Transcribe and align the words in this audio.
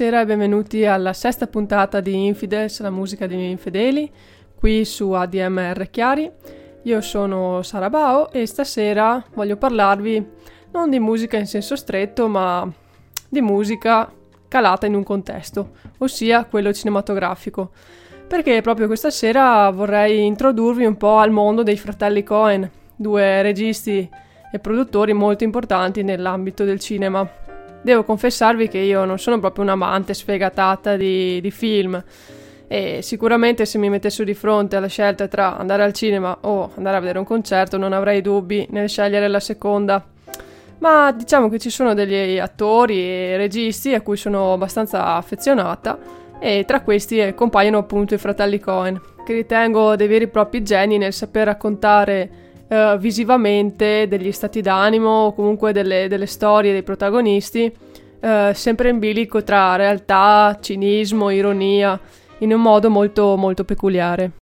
Buonasera 0.00 0.24
e 0.24 0.34
benvenuti 0.34 0.86
alla 0.86 1.12
sesta 1.12 1.46
puntata 1.46 2.00
di 2.00 2.24
Infidels, 2.24 2.80
la 2.80 2.88
musica 2.88 3.26
degli 3.26 3.50
infedeli, 3.50 4.10
qui 4.54 4.86
su 4.86 5.10
ADMR 5.10 5.90
Chiari. 5.90 6.30
Io 6.84 7.02
sono 7.02 7.60
Sara 7.60 7.90
Bao 7.90 8.32
e 8.32 8.46
stasera 8.46 9.22
voglio 9.34 9.58
parlarvi 9.58 10.26
non 10.72 10.88
di 10.88 10.98
musica 10.98 11.36
in 11.36 11.46
senso 11.46 11.76
stretto, 11.76 12.28
ma 12.28 12.66
di 13.28 13.42
musica 13.42 14.10
calata 14.48 14.86
in 14.86 14.94
un 14.94 15.02
contesto, 15.02 15.72
ossia 15.98 16.46
quello 16.46 16.72
cinematografico. 16.72 17.70
Perché 18.26 18.62
proprio 18.62 18.86
questa 18.86 19.10
sera 19.10 19.68
vorrei 19.68 20.24
introdurvi 20.24 20.86
un 20.86 20.96
po' 20.96 21.18
al 21.18 21.30
mondo 21.30 21.62
dei 21.62 21.76
fratelli 21.76 22.22
Cohen, 22.22 22.70
due 22.96 23.42
registi 23.42 24.08
e 24.50 24.58
produttori 24.60 25.12
molto 25.12 25.44
importanti 25.44 26.02
nell'ambito 26.02 26.64
del 26.64 26.80
cinema. 26.80 27.39
Devo 27.82 28.04
confessarvi 28.04 28.68
che 28.68 28.78
io 28.78 29.04
non 29.04 29.18
sono 29.18 29.38
proprio 29.38 29.64
un'amante 29.64 30.12
sfegatata 30.12 30.96
di, 30.96 31.40
di 31.40 31.50
film 31.50 32.02
e 32.72 33.00
sicuramente 33.02 33.64
se 33.64 33.78
mi 33.78 33.88
mettessi 33.88 34.22
di 34.22 34.34
fronte 34.34 34.76
alla 34.76 34.86
scelta 34.86 35.26
tra 35.26 35.56
andare 35.56 35.82
al 35.82 35.92
cinema 35.92 36.38
o 36.42 36.70
andare 36.76 36.98
a 36.98 37.00
vedere 37.00 37.18
un 37.18 37.24
concerto 37.24 37.78
non 37.78 37.92
avrei 37.92 38.20
dubbi 38.20 38.66
nel 38.70 38.88
scegliere 38.88 39.28
la 39.28 39.40
seconda. 39.40 40.04
Ma 40.78 41.10
diciamo 41.12 41.48
che 41.48 41.58
ci 41.58 41.68
sono 41.68 41.94
degli 41.94 42.38
attori 42.38 43.00
e 43.02 43.36
registi 43.36 43.92
a 43.92 44.02
cui 44.02 44.16
sono 44.16 44.52
abbastanza 44.52 45.16
affezionata 45.16 45.98
e 46.38 46.64
tra 46.66 46.82
questi 46.82 47.34
compaiono 47.34 47.78
appunto 47.78 48.14
i 48.14 48.18
fratelli 48.18 48.60
Cohen, 48.60 49.00
che 49.24 49.32
ritengo 49.32 49.96
dei 49.96 50.06
veri 50.06 50.24
e 50.24 50.28
propri 50.28 50.62
geni 50.62 50.96
nel 50.96 51.12
saper 51.12 51.46
raccontare 51.46 52.30
eh, 52.70 52.96
visivamente 53.00 54.06
degli 54.06 54.30
stati 54.30 54.60
d'animo 54.60 55.08
o 55.08 55.34
comunque 55.34 55.72
delle, 55.72 56.06
delle 56.06 56.26
storie 56.26 56.70
dei 56.70 56.84
protagonisti, 56.84 57.72
eh, 58.20 58.52
sempre 58.54 58.90
in 58.90 59.00
bilico 59.00 59.42
tra 59.42 59.74
realtà, 59.74 60.56
cinismo, 60.60 61.30
ironia, 61.30 61.98
in 62.38 62.52
un 62.52 62.62
modo 62.62 62.88
molto 62.88 63.36
molto 63.36 63.64
peculiare. 63.64 64.39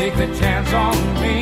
Take 0.00 0.16
a 0.16 0.26
chance 0.38 0.72
on 0.72 1.20
me. 1.20 1.39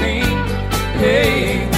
Me. 0.00 0.20
Hey, 1.02 1.68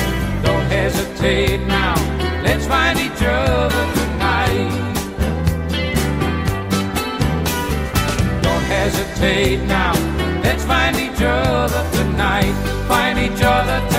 don't 0.43 0.67
hesitate 0.70 1.61
now. 1.67 1.94
Let's 2.43 2.67
find 2.67 2.99
each 2.99 3.23
other 3.23 3.85
tonight. 4.00 4.70
Don't 8.43 8.67
hesitate 8.76 9.62
now. 9.67 9.93
Let's 10.43 10.65
find 10.65 10.97
each 10.97 11.23
other 11.23 11.82
tonight. 11.97 12.55
Find 12.88 13.19
each 13.19 13.43
other 13.43 13.79
tonight. 13.88 13.97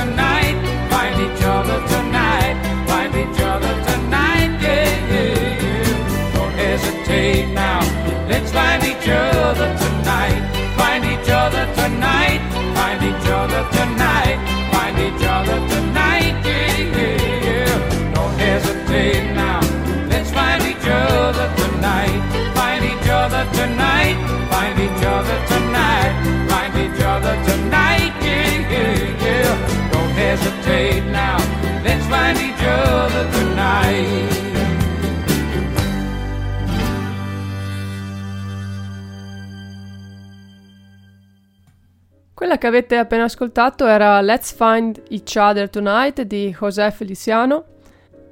Quella 42.50 42.64
che 42.64 42.68
avete 42.76 42.98
appena 42.98 43.26
ascoltato 43.26 43.86
era 43.86 44.20
Let's 44.22 44.56
Find 44.56 45.04
Each 45.10 45.36
Other 45.36 45.70
Tonight 45.70 46.24
di 46.24 46.50
José 46.60 46.90
Feliciano 46.90 47.64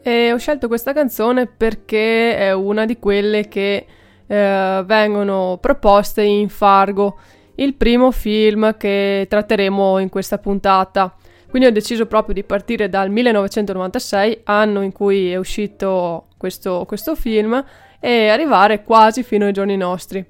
e 0.02 0.34
ho 0.34 0.38
scelto 0.38 0.68
questa 0.68 0.92
canzone 0.92 1.46
perché 1.46 2.36
è 2.36 2.52
una 2.52 2.86
di 2.86 2.98
quelle 2.98 3.48
che 3.48 3.86
eh, 4.26 4.84
vengono 4.84 5.60
proposte 5.62 6.24
in 6.24 6.50
Fargo, 6.50 7.20
il 7.58 7.76
primo 7.76 8.10
film 8.10 8.76
che 8.76 9.28
tratteremo 9.30 10.00
in 10.00 10.10
questa 10.10 10.40
puntata. 10.40 11.16
Quindi 11.48 11.68
ho 11.68 11.72
deciso 11.72 12.08
proprio 12.08 12.34
di 12.34 12.44
partire 12.44 12.90
dal 12.90 13.12
1996, 13.12 14.42
anno 14.46 14.82
in 14.82 14.94
cui 14.94 15.32
è 15.32 15.36
uscito 15.36 16.26
questo, 16.38 16.86
questo 16.88 17.14
film, 17.14 17.64
e 18.00 18.30
arrivare 18.30 18.82
quasi 18.82 19.22
fino 19.22 19.46
ai 19.46 19.54
giorni 19.54 19.78
nostri. 19.78 20.26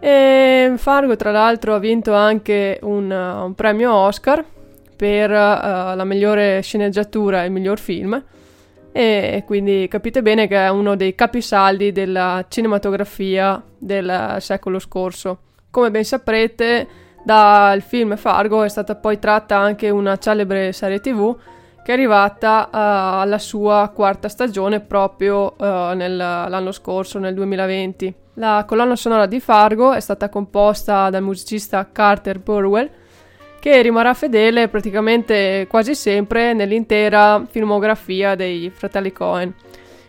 E 0.00 0.72
Fargo, 0.76 1.16
tra 1.16 1.30
l'altro, 1.30 1.74
ha 1.74 1.78
vinto 1.78 2.14
anche 2.14 2.78
un, 2.82 3.10
un 3.10 3.54
premio 3.54 3.92
Oscar 3.92 4.44
per 4.96 5.30
uh, 5.30 5.34
la 5.34 6.04
migliore 6.04 6.60
sceneggiatura 6.60 7.42
e 7.42 7.46
il 7.46 7.52
miglior 7.52 7.78
film. 7.78 8.22
E 8.90 9.44
quindi 9.46 9.86
capite 9.88 10.22
bene 10.22 10.48
che 10.48 10.56
è 10.56 10.68
uno 10.70 10.96
dei 10.96 11.14
capisaldi 11.14 11.92
della 11.92 12.44
cinematografia 12.48 13.62
del 13.76 14.36
secolo 14.40 14.78
scorso. 14.78 15.38
Come 15.70 15.90
ben 15.90 16.04
saprete, 16.04 16.86
dal 17.22 17.80
film 17.82 18.16
Fargo 18.16 18.62
è 18.62 18.68
stata 18.68 18.96
poi 18.96 19.18
tratta 19.18 19.56
anche 19.56 19.90
una 19.90 20.16
celebre 20.16 20.72
serie 20.72 21.00
tv 21.00 21.36
che 21.84 21.92
è 21.92 21.96
arrivata 21.96 22.68
uh, 22.72 23.20
alla 23.22 23.38
sua 23.38 23.90
quarta 23.94 24.28
stagione 24.28 24.80
proprio 24.80 25.54
uh, 25.56 25.94
nel, 25.94 26.16
l'anno 26.16 26.72
scorso, 26.72 27.18
nel 27.18 27.34
2020. 27.34 28.14
La 28.38 28.64
colonna 28.68 28.94
sonora 28.94 29.26
di 29.26 29.40
Fargo 29.40 29.92
è 29.92 29.98
stata 29.98 30.28
composta 30.28 31.10
dal 31.10 31.24
musicista 31.24 31.90
Carter 31.90 32.38
Burwell, 32.38 32.88
che 33.58 33.82
rimarrà 33.82 34.14
fedele 34.14 34.68
praticamente 34.68 35.66
quasi 35.68 35.96
sempre 35.96 36.52
nell'intera 36.52 37.44
filmografia 37.50 38.36
dei 38.36 38.70
fratelli 38.70 39.10
Cohen. 39.10 39.52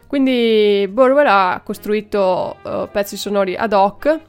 Quindi 0.05 0.87
Burwell 0.91 1.25
ha 1.25 1.61
costruito 1.65 2.57
uh, 2.61 2.87
pezzi 2.91 3.17
sonori 3.17 3.55
ad 3.55 3.73
hoc 3.73 4.19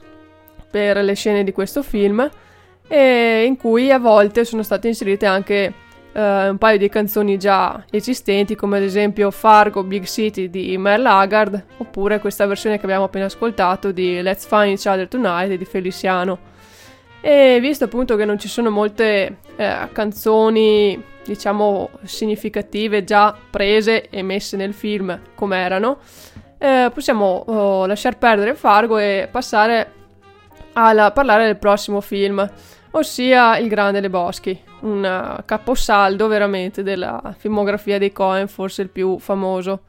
per 0.71 0.97
le 0.97 1.13
scene 1.13 1.43
di 1.43 1.51
questo 1.51 1.83
film 1.83 2.27
e 2.87 3.43
in 3.45 3.55
cui 3.55 3.91
a 3.91 3.99
volte 3.99 4.45
sono 4.45 4.63
state 4.63 4.87
inserite 4.87 5.27
anche 5.27 5.73
uh, 6.13 6.19
un 6.19 6.57
paio 6.57 6.77
di 6.77 6.89
canzoni 6.89 7.37
già 7.37 7.83
esistenti 7.89 8.55
come 8.55 8.77
ad 8.77 8.83
esempio 8.83 9.31
Fargo 9.31 9.83
Big 9.83 10.05
City 10.05 10.49
di 10.49 10.77
Merle 10.77 11.07
Haggard 11.07 11.63
oppure 11.77 12.19
questa 12.19 12.45
versione 12.45 12.77
che 12.77 12.85
abbiamo 12.85 13.05
appena 13.05 13.25
ascoltato 13.25 13.91
di 13.91 14.21
Let's 14.21 14.45
Find 14.45 14.69
Each 14.69 14.85
Other 14.85 15.07
Tonight 15.07 15.55
di 15.55 15.65
Feliciano. 15.65 16.49
E 17.21 17.59
visto 17.61 17.83
appunto 17.83 18.15
che 18.15 18.25
non 18.25 18.39
ci 18.39 18.47
sono 18.47 18.71
molte 18.71 19.37
eh, 19.55 19.89
canzoni, 19.91 21.01
diciamo, 21.23 21.91
significative 22.03 23.03
già 23.03 23.35
prese 23.49 24.09
e 24.09 24.23
messe 24.23 24.57
nel 24.57 24.73
film 24.73 25.19
come 25.35 25.57
erano, 25.57 25.99
eh, 26.57 26.89
possiamo 26.93 27.43
oh, 27.45 27.85
lasciar 27.85 28.17
perdere 28.17 28.55
Fargo 28.55 28.97
e 28.97 29.27
passare 29.29 29.99
a 30.73 31.11
parlare 31.11 31.45
del 31.45 31.57
prossimo 31.57 32.01
film, 32.01 32.49
ossia 32.91 33.57
Il 33.57 33.67
Grande 33.67 33.99
Leboschi, 33.99 34.59
un 34.81 35.03
uh, 35.03 35.43
caposaldo 35.45 36.27
veramente 36.27 36.83
della 36.83 37.33
filmografia 37.37 37.97
dei 37.97 38.11
Cohen, 38.11 38.47
forse 38.47 38.81
il 38.81 38.89
più 38.89 39.19
famoso. 39.19 39.83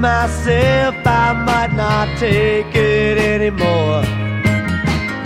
Myself, 0.00 0.94
I 1.04 1.32
might 1.44 1.74
not 1.74 2.08
take 2.18 2.74
it 2.74 3.18
anymore. 3.18 4.02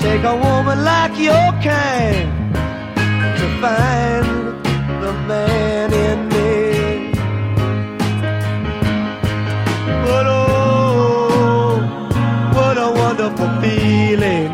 Take 0.01 0.25
a 0.25 0.37
woman 0.37 0.85
like 0.85 1.17
your 1.17 1.49
kind 1.63 2.29
to 3.39 3.47
find 3.63 4.27
the 5.03 5.13
man 5.29 5.93
in 5.93 6.19
me. 6.29 7.13
But 10.07 10.27
oh, 10.27 11.79
what 12.55 12.77
a 12.77 12.91
wonderful 12.91 13.51
feeling 13.63 14.51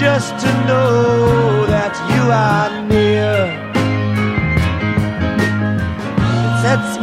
just 0.00 0.36
to 0.40 0.50
know 0.66 1.66
that 1.66 1.94
you 2.10 2.22
are 2.32 2.79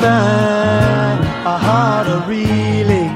my 0.10 1.58
heart 1.68 2.08
a 2.08 2.20
reeling 2.28 3.16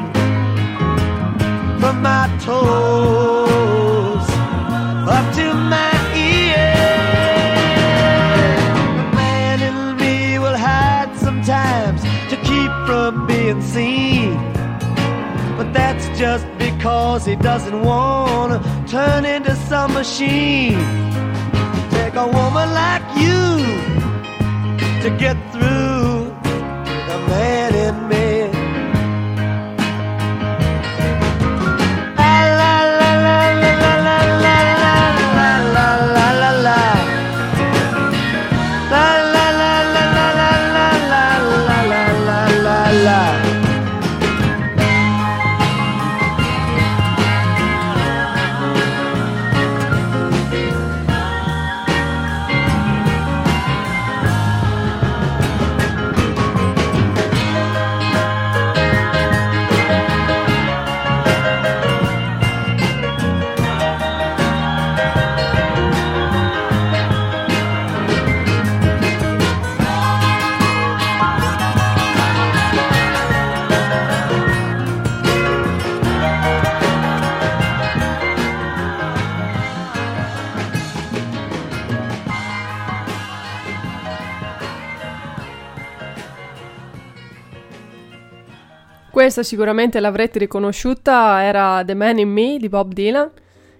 from 1.79 2.01
my 2.01 2.25
toes 2.47 4.27
up 5.17 5.25
to 5.37 5.45
my 5.75 5.93
ears. 6.15 6.75
The 8.97 9.05
man 9.19 9.57
in 9.69 9.77
me 10.01 10.39
will 10.39 10.57
hide 10.57 11.11
sometimes 11.17 12.01
to 12.31 12.35
keep 12.49 12.71
from 12.87 13.25
being 13.25 13.61
seen, 13.61 14.35
but 15.57 15.71
that's 15.73 16.05
just 16.19 16.45
because 16.57 17.25
he 17.25 17.35
doesn't 17.35 17.81
want 17.81 18.49
to 18.53 18.59
turn 18.91 19.23
into 19.25 19.55
some 19.69 19.93
machine. 19.93 20.79
Take 21.97 22.15
a 22.15 22.27
woman 22.39 22.67
like 22.83 23.05
you 23.23 23.41
to 25.03 25.09
get 25.17 25.50
Questa 89.21 89.43
sicuramente 89.43 89.99
l'avrete 89.99 90.39
riconosciuta, 90.39 91.43
era 91.43 91.83
The 91.85 91.93
Man 91.93 92.17
in 92.17 92.27
Me 92.27 92.57
di 92.57 92.69
Bob 92.69 92.91
Dylan, 92.91 93.29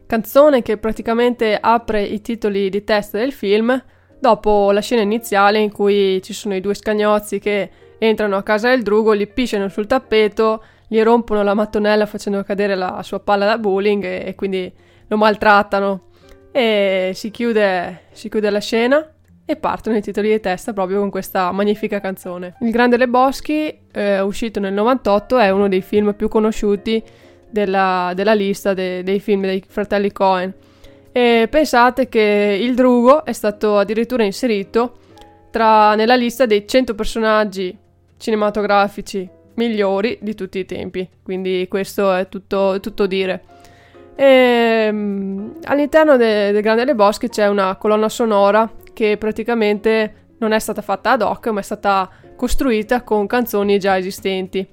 canzone 0.06 0.62
che 0.62 0.78
praticamente 0.78 1.58
apre 1.60 2.04
i 2.04 2.22
titoli 2.22 2.70
di 2.70 2.84
testa 2.84 3.18
del 3.18 3.32
film 3.32 3.84
dopo 4.20 4.72
la 4.72 4.82
scena 4.82 5.02
iniziale 5.02 5.58
in 5.58 5.72
cui 5.72 6.22
ci 6.22 6.34
sono 6.34 6.54
i 6.54 6.62
due 6.62 6.76
scagnozzi 6.76 7.40
che 7.40 7.72
entrano 7.98 8.36
a 8.36 8.44
casa 8.44 8.70
del 8.70 8.84
drugo, 8.84 9.16
gli 9.16 9.28
pisciano 9.28 9.68
sul 9.70 9.88
tappeto, 9.88 10.64
gli 10.88 11.02
rompono 11.02 11.42
la 11.42 11.56
mattonella 11.56 12.06
facendo 12.06 12.44
cadere 12.44 12.76
la 12.76 13.02
sua 13.02 13.20
palla 13.20 13.48
da 13.48 13.58
bowling 13.58 14.04
e, 14.04 14.24
e 14.28 14.36
quindi 14.36 14.72
lo 15.08 15.18
maltrattano. 15.18 16.10
E 16.52 17.14
si 17.16 17.32
chiude, 17.32 18.02
si 18.12 18.30
chiude 18.30 18.52
la 18.52 18.60
scena 18.60 19.12
e 19.46 19.56
partono 19.56 19.98
i 19.98 20.02
titoli 20.02 20.30
di 20.30 20.40
testa 20.40 20.74
proprio 20.74 21.00
con 21.00 21.10
questa 21.10 21.52
magnifica 21.52 22.00
canzone. 22.00 22.56
Il 22.62 22.72
Grande 22.72 22.98
Leboschi, 22.98 23.80
eh, 23.92 24.20
uscito 24.22 24.60
nel 24.60 24.74
98, 24.74 25.38
è 25.38 25.50
uno 25.50 25.68
dei 25.68 25.82
film 25.82 26.14
più 26.14 26.28
conosciuti 26.28 27.04
della, 27.50 28.14
della 28.16 28.34
lista 28.34 28.74
de, 28.74 29.04
dei 29.04 29.20
film 29.20 29.42
dei 29.42 29.64
fratelli 29.68 30.12
Cohen. 30.12 30.54
E 31.12 31.48
pensate 31.50 32.08
che 32.08 32.58
il 32.62 32.74
Drugo 32.74 33.26
è 33.26 33.34
stato 33.34 33.78
addirittura 33.78 34.24
inserito 34.24 34.98
tra, 35.52 35.94
nella 35.96 36.16
lista 36.16 36.46
dei 36.46 36.66
100 36.66 36.96
personaggi 36.96 37.78
cinematografici 38.18 39.30
migliori 39.56 40.18
di 40.22 40.34
tutti 40.34 40.60
i 40.60 40.66
tempi. 40.66 41.08
Quindi 41.22 41.68
questo 41.70 42.14
è 42.14 42.30
tutto, 42.30 42.80
tutto 42.80 43.06
dire. 43.06 43.44
E, 44.16 44.88
um, 44.90 45.56
all'interno 45.64 46.16
del 46.16 46.54
de 46.54 46.62
Grande 46.62 46.86
Leboschi 46.86 47.28
c'è 47.28 47.48
una 47.48 47.76
colonna 47.76 48.08
sonora 48.08 48.72
che 49.02 49.18
praticamente 49.18 50.14
non 50.38 50.52
è 50.52 50.60
stata 50.60 50.84
fatta 50.84 51.14
ad 51.14 51.24
hoc, 51.24 51.48
ma 51.48 51.62
è 51.62 51.64
stata 51.64 52.08
costruita 52.36 53.02
con 53.02 53.26
canzoni 53.26 53.80
già 53.80 53.98
esistenti. 53.98 54.64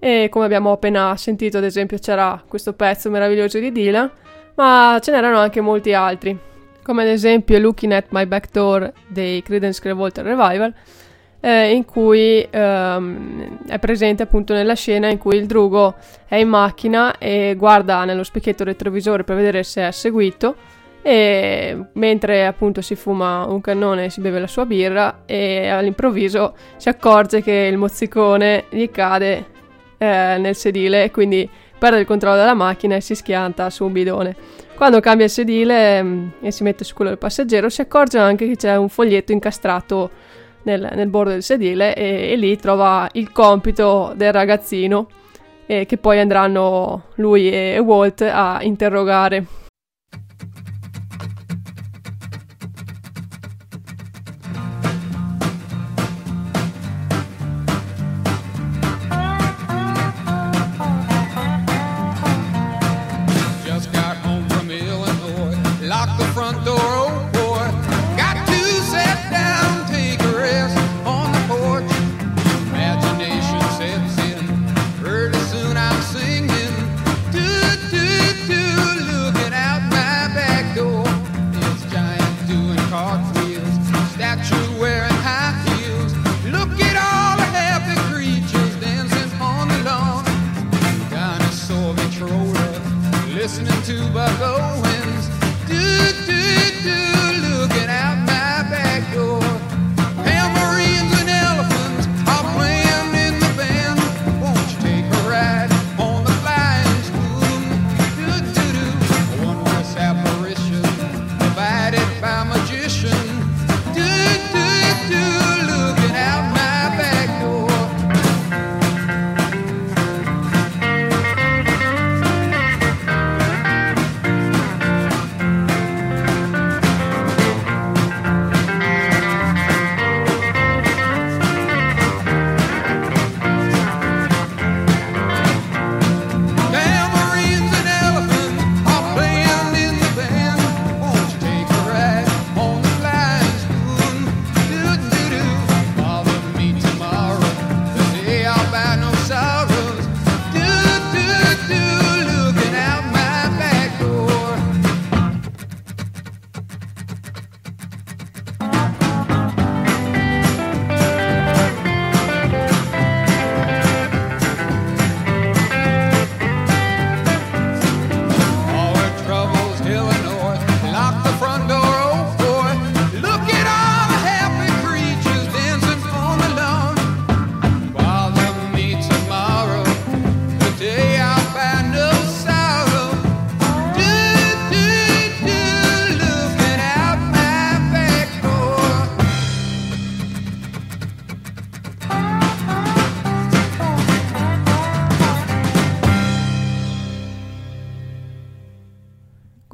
E 0.00 0.26
come 0.28 0.44
abbiamo 0.44 0.72
appena 0.72 1.16
sentito, 1.16 1.58
ad 1.58 1.62
esempio, 1.62 1.96
c'era 1.98 2.42
questo 2.48 2.72
pezzo 2.72 3.10
meraviglioso 3.10 3.60
di 3.60 3.70
Dylan, 3.70 4.10
ma 4.56 4.98
ce 5.00 5.12
n'erano 5.12 5.38
anche 5.38 5.60
molti 5.60 5.92
altri, 5.92 6.36
come 6.82 7.02
ad 7.02 7.08
esempio 7.10 7.60
Looking 7.60 7.92
at 7.92 8.06
My 8.08 8.26
Back 8.26 8.50
Door 8.50 8.92
dei 9.06 9.40
Credence 9.40 9.80
Clearwater 9.80 10.24
Revival, 10.24 10.74
eh, 11.38 11.72
in 11.72 11.84
cui 11.84 12.44
ehm, 12.50 13.66
è 13.68 13.78
presente 13.78 14.24
appunto 14.24 14.52
nella 14.52 14.74
scena 14.74 15.06
in 15.06 15.18
cui 15.18 15.36
il 15.36 15.46
drugo 15.46 15.94
è 16.26 16.34
in 16.34 16.48
macchina 16.48 17.18
e 17.18 17.54
guarda 17.56 18.04
nello 18.04 18.24
specchietto 18.24 18.64
retrovisore 18.64 19.22
per 19.22 19.36
vedere 19.36 19.62
se 19.62 19.86
è 19.86 19.92
seguito 19.92 20.56
e 21.02 21.86
mentre 21.94 22.44
appunto 22.46 22.82
si 22.82 22.94
fuma 22.94 23.46
un 23.46 23.60
cannone 23.60 24.06
e 24.06 24.10
si 24.10 24.20
beve 24.20 24.38
la 24.38 24.46
sua 24.46 24.66
birra 24.66 25.22
e 25.24 25.68
all'improvviso 25.68 26.54
si 26.76 26.88
accorge 26.88 27.42
che 27.42 27.68
il 27.70 27.78
mozzicone 27.78 28.64
gli 28.68 28.90
cade 28.90 29.46
eh, 29.96 30.36
nel 30.38 30.54
sedile 30.54 31.04
e 31.04 31.10
quindi 31.10 31.48
perde 31.78 32.00
il 32.00 32.06
controllo 32.06 32.36
della 32.36 32.54
macchina 32.54 32.96
e 32.96 33.00
si 33.00 33.14
schianta 33.14 33.70
su 33.70 33.86
un 33.86 33.92
bidone. 33.92 34.36
Quando 34.74 35.00
cambia 35.00 35.24
il 35.26 35.30
sedile 35.30 36.02
mh, 36.02 36.08
mm, 36.08 36.28
e 36.42 36.50
si 36.50 36.62
mette 36.62 36.84
su 36.84 36.94
quello 36.94 37.10
del 37.10 37.18
passeggero 37.18 37.68
si 37.70 37.80
accorge 37.80 38.18
anche 38.18 38.46
che 38.46 38.56
c'è 38.56 38.76
un 38.76 38.88
foglietto 38.88 39.32
incastrato 39.32 40.10
nel, 40.62 40.90
nel 40.94 41.08
bordo 41.08 41.30
del 41.30 41.42
sedile 41.42 41.94
e, 41.94 42.32
e, 42.32 42.36
lì 42.36 42.56
trova 42.56 43.08
il 43.12 43.32
compito 43.32 44.12
del 44.14 44.32
ragazzino 44.32 45.08
eh, 45.66 45.86
che 45.86 45.96
poi 45.96 46.18
andranno 46.18 47.04
lui 47.16 47.50
e 47.50 47.78
Walt 47.78 48.20
a 48.22 48.58
interrogare. 48.62 49.59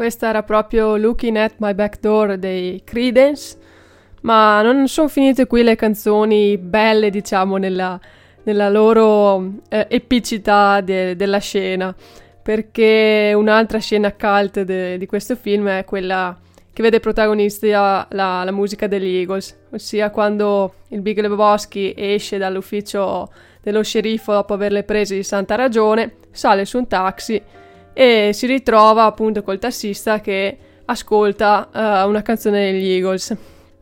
Questa 0.07 0.29
era 0.29 0.45
proprio 0.45 0.97
Looking 0.97 1.37
at 1.37 1.55
My 1.57 1.75
Back 1.75 1.99
Door 1.99 2.37
dei 2.37 2.81
Credence, 2.85 3.59
ma 4.21 4.63
non 4.63 4.87
sono 4.87 5.09
finite 5.09 5.49
qui 5.49 5.65
le 5.65 5.75
canzoni 5.75 6.57
belle, 6.59 7.11
diciamo, 7.11 7.57
nella, 7.57 7.99
nella 8.45 8.69
loro 8.69 9.55
eh, 9.69 9.89
epicità 9.91 10.81
de- 10.81 11.17
della 11.17 11.39
scena, 11.39 11.93
perché 12.41 13.33
un'altra 13.35 13.81
scena 13.81 14.13
cult 14.13 14.61
de- 14.61 14.97
di 14.97 15.07
questo 15.07 15.35
film 15.35 15.67
è 15.71 15.85
quella 15.85 16.39
che 16.73 16.83
vede 16.85 17.01
protagonista 17.01 18.07
la, 18.09 18.45
la, 18.45 18.53
musica 18.53 18.87
degli 18.87 19.13
Eagles, 19.17 19.59
ossia 19.73 20.11
quando 20.11 20.75
il 20.91 21.01
Big 21.01 21.19
Lebowski 21.19 21.95
esce 21.97 22.39
dall'ufficio 22.39 23.29
dello 23.61 23.83
sceriffo 23.83 24.31
dopo 24.31 24.55
averle 24.55 24.85
prese 24.85 25.17
di 25.17 25.25
santa 25.25 25.57
ragione, 25.57 26.19
sale 26.31 26.65
su 26.65 26.79
un 26.79 26.87
taxi 26.87 27.43
e 27.99 28.33
si 28.35 28.45
ritrova 28.45 29.05
appunto 29.05 29.43
col 29.43 29.59
tassista 29.59 30.21
che 30.21 30.59
ascolta 30.85 31.71
uh, 31.73 32.07
una 32.07 32.21
canzone 32.21 32.71
degli 32.71 32.91
Eagles. 32.91 33.35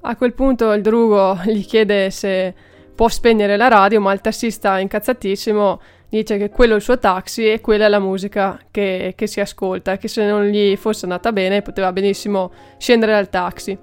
A 0.02 0.14
quel 0.14 0.34
punto 0.34 0.70
il 0.70 0.82
drugo 0.82 1.36
gli 1.46 1.66
chiede 1.66 2.10
se 2.10 2.54
può 2.94 3.08
spegnere 3.08 3.56
la 3.56 3.66
radio, 3.66 4.00
ma 4.00 4.12
il 4.12 4.20
tassista 4.20 4.78
incazzatissimo 4.78 5.80
dice 6.08 6.38
che 6.38 6.48
quello 6.48 6.74
è 6.74 6.76
il 6.76 6.82
suo 6.82 7.00
taxi 7.00 7.50
e 7.50 7.60
quella 7.60 7.86
è 7.86 7.88
la 7.88 7.98
musica 7.98 8.60
che, 8.70 9.14
che 9.16 9.26
si 9.26 9.40
ascolta, 9.40 9.96
che 9.96 10.06
se 10.06 10.24
non 10.24 10.44
gli 10.44 10.76
fosse 10.76 11.06
andata 11.06 11.32
bene 11.32 11.62
poteva 11.62 11.90
benissimo 11.90 12.52
scendere 12.78 13.10
dal 13.10 13.28
taxi. 13.28 13.76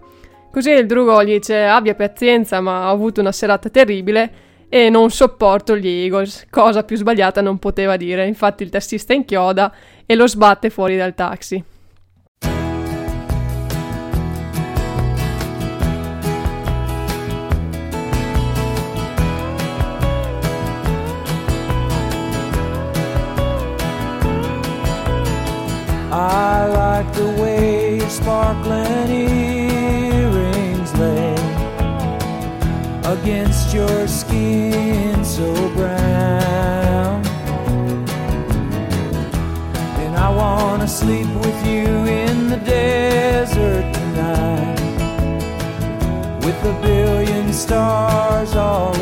Così 0.50 0.70
il 0.70 0.86
drugo 0.86 1.22
gli 1.26 1.34
dice 1.34 1.66
abbia 1.66 1.94
pazienza 1.94 2.62
ma 2.62 2.90
ho 2.90 2.94
avuto 2.94 3.20
una 3.20 3.34
serata 3.34 3.68
terribile 3.68 4.32
e 4.74 4.90
non 4.90 5.12
sopporto 5.12 5.76
gli 5.76 5.86
Eagles. 5.86 6.46
Cosa 6.50 6.84
più 6.84 6.96
sbagliata 6.96 7.42
non 7.42 7.60
poteva 7.60 7.98
dire. 7.98 8.26
Infatti 8.26 8.64
il 8.64 8.70
tassista 8.70 9.12
inchioda 9.12 9.74
e 10.06 10.16
lo 10.16 10.28
sbatte 10.28 10.70
fuori 10.70 10.96
dal 10.96 11.14
taxi. 11.14 11.62
I 26.14 26.68
like 26.68 27.12
the 27.14 27.42
way 27.42 28.00
sparkling 28.08 29.31
your 33.74 34.08
skin 34.08 35.24
so 35.24 35.54
brown. 35.76 37.26
And 40.04 40.16
I 40.18 40.30
wanna 40.30 40.88
sleep 40.88 41.28
with 41.28 41.66
you 41.66 41.88
in 42.22 42.50
the 42.50 42.58
desert 42.58 43.94
tonight 43.94 44.80
with 46.46 46.60
a 46.66 46.82
billion 46.82 47.54
stars 47.54 48.56
all 48.56 49.01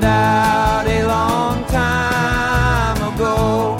found 0.00 0.04
out 0.04 0.86
a 0.86 1.06
long 1.06 1.64
time 1.64 3.14
ago 3.14 3.76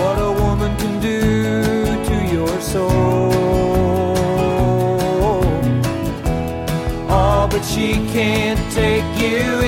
what 0.00 0.18
a 0.18 0.32
woman 0.42 0.76
can 0.78 1.00
do 1.00 1.20
to 2.04 2.34
your 2.34 2.60
soul. 2.60 3.32
Oh, 7.08 7.48
but 7.50 7.62
she 7.62 7.92
can't 8.12 8.60
take 8.72 9.04
you 9.20 9.59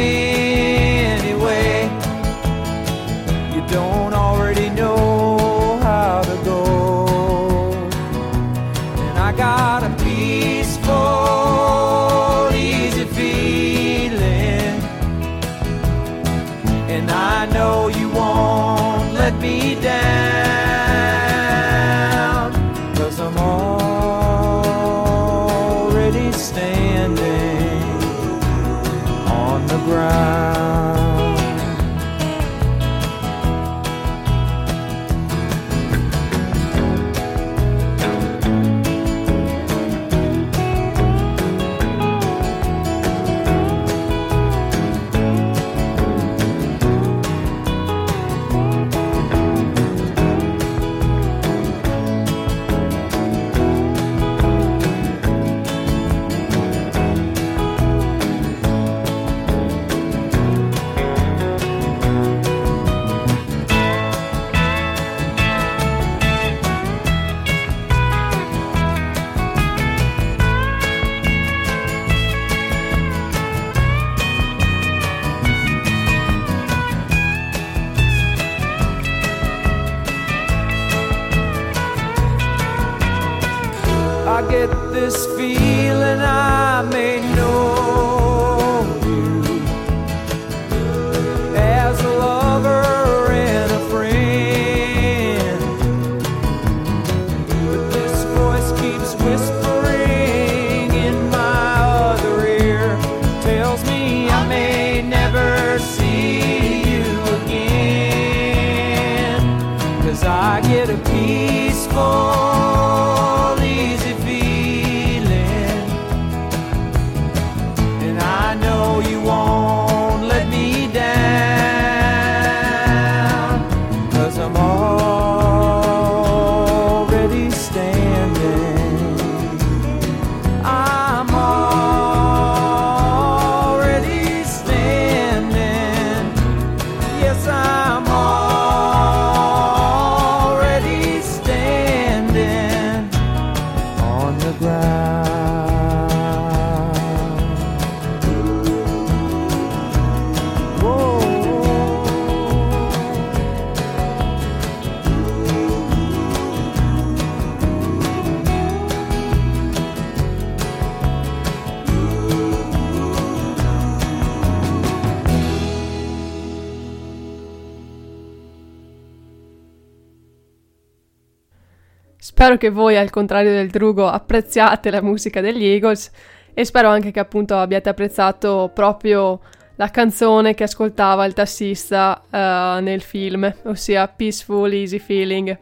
Spero 172.53 172.71
che 172.71 172.81
voi, 172.83 172.99
al 172.99 173.09
contrario 173.09 173.51
del 173.51 173.71
Drugo, 173.71 174.07
apprezziate 174.07 174.91
la 174.91 175.01
musica 175.01 175.41
degli 175.41 175.65
Eagles 175.65 176.11
e 176.53 176.67
spero 176.67 176.91
anche 176.91 177.11
che 177.11 177.19
appunto 177.19 177.57
abbiate 177.57 177.89
apprezzato 177.89 178.71
proprio 178.75 179.41
la 179.77 179.89
canzone 179.89 180.53
che 180.53 180.65
ascoltava 180.65 181.25
il 181.25 181.33
tassista 181.33 182.23
eh, 182.31 182.81
nel 182.83 183.01
film, 183.01 183.51
ossia 183.63 184.07
Peaceful 184.07 184.71
Easy 184.71 184.99
Feeling. 184.99 185.59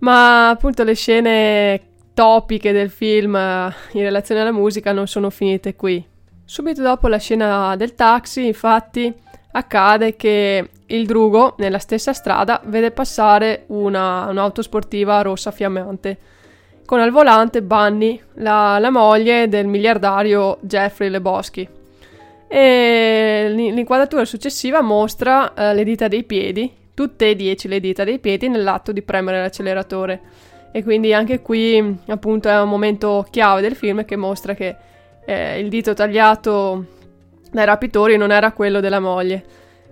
Ma 0.00 0.50
appunto 0.50 0.84
le 0.84 0.94
scene 0.94 1.80
topiche 2.12 2.72
del 2.72 2.90
film 2.90 3.34
eh, 3.34 3.74
in 3.92 4.02
relazione 4.02 4.42
alla 4.42 4.52
musica 4.52 4.92
non 4.92 5.06
sono 5.06 5.30
finite 5.30 5.74
qui. 5.74 6.06
Subito 6.44 6.82
dopo 6.82 7.08
la 7.08 7.18
scena 7.18 7.76
del 7.76 7.94
taxi, 7.94 8.44
infatti, 8.44 9.10
accade 9.52 10.16
che 10.16 10.68
il 10.86 11.06
drugo, 11.06 11.54
nella 11.58 11.78
stessa 11.78 12.12
strada, 12.12 12.60
vede 12.64 12.90
passare 12.90 13.64
una, 13.68 14.26
un'auto 14.28 14.62
sportiva 14.62 15.22
rossa 15.22 15.50
fiammante, 15.50 16.18
con 16.84 17.00
al 17.00 17.10
volante 17.10 17.62
Bunny, 17.62 18.20
la, 18.34 18.78
la 18.78 18.90
moglie 18.90 19.48
del 19.48 19.66
miliardario 19.66 20.58
Jeffrey 20.60 21.08
Lebowski. 21.08 21.66
E 22.46 23.46
l'inquadratura 23.50 24.24
successiva 24.24 24.82
mostra 24.82 25.54
eh, 25.54 25.74
le 25.74 25.84
dita 25.84 26.08
dei 26.08 26.24
piedi, 26.24 26.72
tutte 26.92 27.30
e 27.30 27.36
dieci 27.36 27.66
le 27.66 27.80
dita 27.80 28.04
dei 28.04 28.18
piedi 28.18 28.48
nell'atto 28.48 28.92
di 28.92 29.02
premere 29.02 29.40
l'acceleratore. 29.40 30.20
E 30.70 30.82
quindi 30.82 31.14
anche 31.14 31.40
qui 31.40 31.98
appunto 32.06 32.48
è 32.48 32.60
un 32.60 32.68
momento 32.68 33.26
chiave 33.30 33.60
del 33.60 33.74
film 33.74 34.04
che 34.04 34.16
mostra 34.16 34.54
che 34.54 34.76
eh, 35.24 35.58
il 35.58 35.68
dito 35.68 35.94
tagliato 35.94 36.84
dai 37.50 37.64
rapitori 37.64 38.16
non 38.16 38.30
era 38.30 38.52
quello 38.52 38.80
della 38.80 39.00
moglie. 39.00 39.44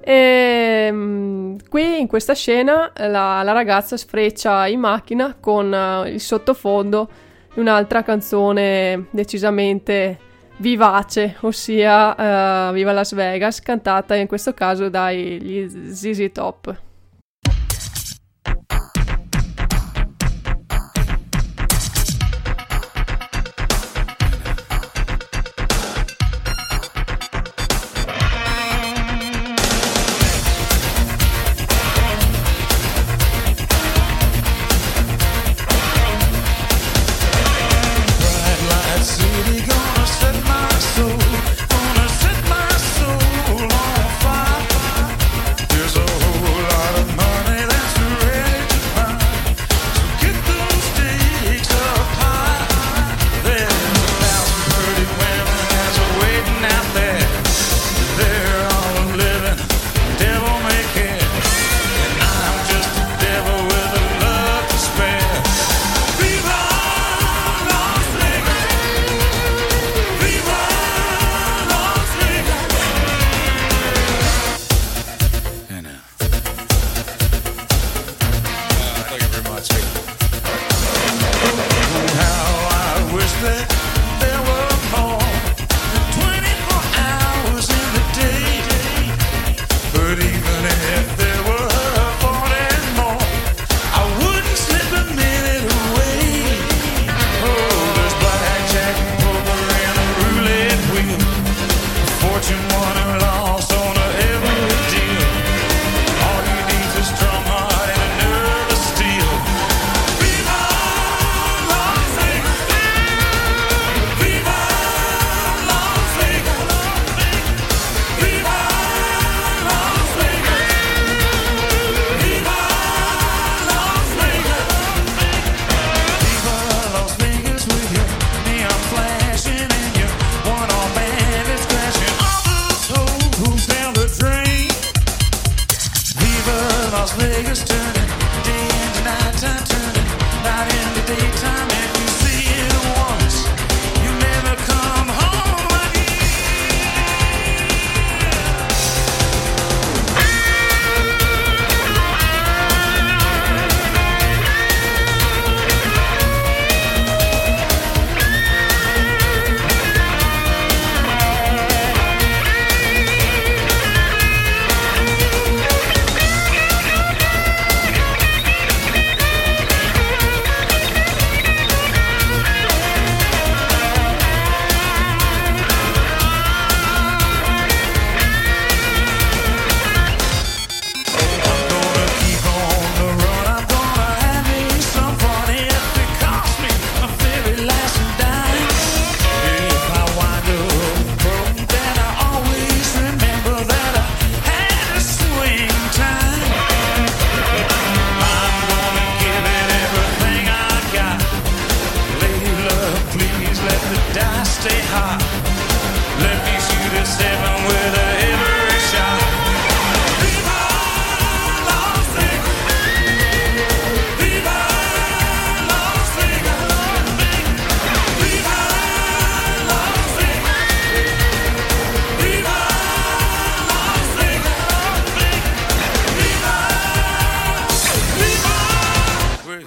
E 0.05 0.89
um, 0.91 1.57
qui 1.69 2.01
in 2.01 2.09
questa 2.09 2.35
scena 2.35 2.91
la, 2.97 3.43
la, 3.43 3.53
ragazza 3.53 3.97
sfreccia 3.97 4.67
in 4.67 4.81
macchina 4.81 5.37
con 5.39 5.73
uh, 5.73 6.07
il 6.09 6.21
sottofondo 6.21 7.09
di 7.55 7.61
un'altra 7.61 8.03
canzone 8.03 9.07
decisamente 9.11 10.19
vivace, 10.57 11.37
ossia 11.41 12.69
uh, 12.69 12.73
Viva 12.73 12.93
Las 12.93 13.15
Vegas, 13.15 13.61
cantata 13.61 14.17
in 14.17 14.27
questo 14.27 14.53
caso 14.55 14.89
dagli 14.89 15.69
ZZ 15.69 16.31
Top. 16.33 16.92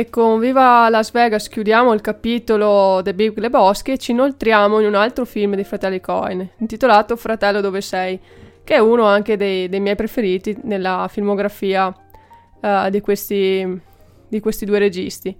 E 0.00 0.08
con 0.08 0.38
Viva 0.38 0.88
Las 0.88 1.12
Vegas 1.12 1.46
chiudiamo 1.48 1.92
il 1.92 2.00
capitolo 2.00 3.02
The 3.04 3.12
Big 3.12 3.36
Lebowski 3.36 3.92
e 3.92 3.98
ci 3.98 4.12
inoltriamo 4.12 4.80
in 4.80 4.86
un 4.86 4.94
altro 4.94 5.26
film 5.26 5.54
dei 5.54 5.64
fratelli 5.64 6.00
Cohen, 6.00 6.52
intitolato 6.56 7.16
Fratello 7.16 7.60
dove 7.60 7.82
sei, 7.82 8.18
che 8.64 8.76
è 8.76 8.78
uno 8.78 9.04
anche 9.04 9.36
dei, 9.36 9.68
dei 9.68 9.78
miei 9.78 9.96
preferiti 9.96 10.56
nella 10.62 11.06
filmografia 11.10 11.88
uh, 11.88 12.88
di, 12.88 13.02
questi, 13.02 13.78
di, 14.26 14.40
questi, 14.40 14.64
due 14.64 14.78
registi. 14.78 15.36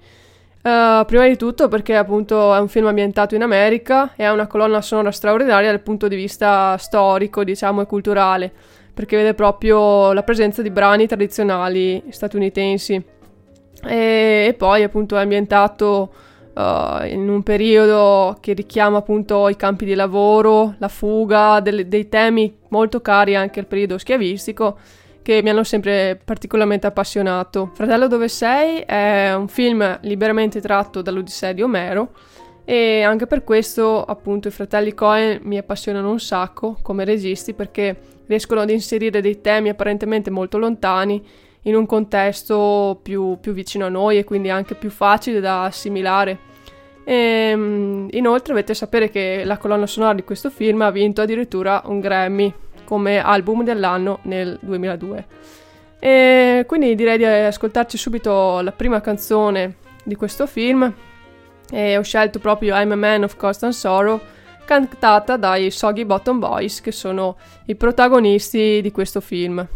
Uh, 0.63 1.07
prima 1.07 1.27
di 1.27 1.39
tutto 1.39 1.69
perché 1.69 1.97
appunto 1.97 2.55
è 2.55 2.59
un 2.59 2.69
film 2.69 2.89
ambientato 2.89 3.35
in 3.35 3.43
America 3.43 4.13
e 4.15 4.25
ha 4.25 4.33
una 4.35 4.47
colonna 4.47 4.83
sonora 4.83 5.11
straordinaria 5.11 5.71
dal 5.71 5.81
punto 5.81 6.07
di 6.07 6.17
vista 6.17 6.77
storico, 6.77 7.45
diciamo, 7.45 7.81
e 7.81 7.87
culturale 7.87 8.53
perché 8.93 9.17
vede 9.17 9.33
proprio 9.33 10.13
la 10.13 10.23
presenza 10.23 10.61
di 10.61 10.69
brani 10.69 11.07
tradizionali 11.07 12.03
statunitensi. 12.11 13.20
E, 13.85 14.47
e 14.49 14.55
poi 14.55 14.83
appunto 14.83 15.17
è 15.17 15.21
ambientato 15.21 16.13
uh, 16.55 17.05
in 17.07 17.29
un 17.29 17.43
periodo 17.43 18.37
che 18.41 18.53
richiama 18.53 18.99
appunto 18.99 19.49
i 19.49 19.57
campi 19.57 19.85
di 19.85 19.95
lavoro, 19.95 20.75
la 20.79 20.89
fuga, 20.89 21.61
delle, 21.61 21.89
dei 21.89 22.09
temi 22.09 22.57
molto 22.69 23.01
cari 23.01 23.35
anche 23.35 23.61
al 23.61 23.67
periodo 23.67 23.99
schiavistico 23.99 24.79
che 25.23 25.43
mi 25.43 25.51
hanno 25.51 25.65
sempre 25.65 26.21
particolarmente 26.23 26.87
appassionato. 26.87 27.71
Fratello 27.75 28.09
dove 28.09 28.29
sei 28.29 28.81
è 28.81 29.33
un 29.35 29.49
film 29.49 29.99
liberamente 30.03 30.61
tratto 30.61 31.03
dall'Odissea 31.03 31.53
di 31.53 31.63
Omero 31.63 32.13
e 32.65 33.03
anche 33.03 33.27
per 33.27 33.45
questo 33.45 34.03
appunto 34.05 34.49
i 34.49 34.53
fratelli 34.53 34.95
Cohen 34.95 35.41
mi 35.43 35.59
appassionano 35.59 36.11
un 36.11 36.21
sacco 36.21 36.79
come 36.83 37.05
registi 37.05 37.53
perché 37.53 37.99
riescono 38.27 38.61
ad 38.61 38.71
inserire 38.71 39.21
dei 39.21 39.41
temi 39.41 39.69
apparentemente 39.69 40.31
molto 40.31 40.57
lontani 40.57 41.23
in 41.63 41.75
un 41.75 41.87
contesto 41.87 42.99
più, 43.03 43.39
più 43.41 43.53
vicino 43.53 43.87
a 43.87 43.89
noi 43.91 44.19
e 44.19 44.25
quindi 44.25 44.51
anche 44.51 44.75
più 44.75 44.91
facile 44.91 45.41
da 45.41 45.65
assimilare. 45.65 46.39
E, 47.05 47.15
ehm, 47.15 48.09
inoltre 48.13 48.53
dovete 48.53 48.75
sapere 48.75 49.11
che 49.11 49.43
la 49.45 49.59
colonna 49.59 49.87
sonora 49.87 50.15
di 50.15 50.25
questo 50.25 50.51
film 50.51 50.83
ha 50.83 50.91
vinto 50.91 51.23
addirittura 51.23 51.83
un 51.87 52.01
Grammy 52.01 52.53
come 52.85 53.19
album 53.19 53.63
dell'anno 53.65 54.21
nel 54.23 54.59
2002. 54.61 55.27
E 55.99 56.65
quindi 56.67 56.95
direi 56.95 57.19
di 57.19 57.25
ascoltarci 57.25 57.99
subito 57.99 58.61
la 58.63 58.73
prima 58.73 59.01
canzone 59.01 59.77
di 60.03 60.15
questo 60.17 60.47
film 60.47 60.93
e 61.71 61.97
ho 61.97 62.03
scelto 62.03 62.39
proprio 62.39 62.75
I'm 62.75 62.93
a 62.93 62.97
Man 62.97 63.23
of 63.23 63.37
Constant 63.37 63.75
Sorrow 63.75 64.21
cantata 64.65 65.37
dai 65.37 65.71
Soggy 65.71 66.05
Bottom 66.05 66.39
Boys 66.39 66.81
che 66.81 66.91
sono 66.91 67.37
i 67.67 67.75
protagonisti 67.75 68.81
di 68.81 68.91
questo 68.91 69.21
film. 69.21 69.67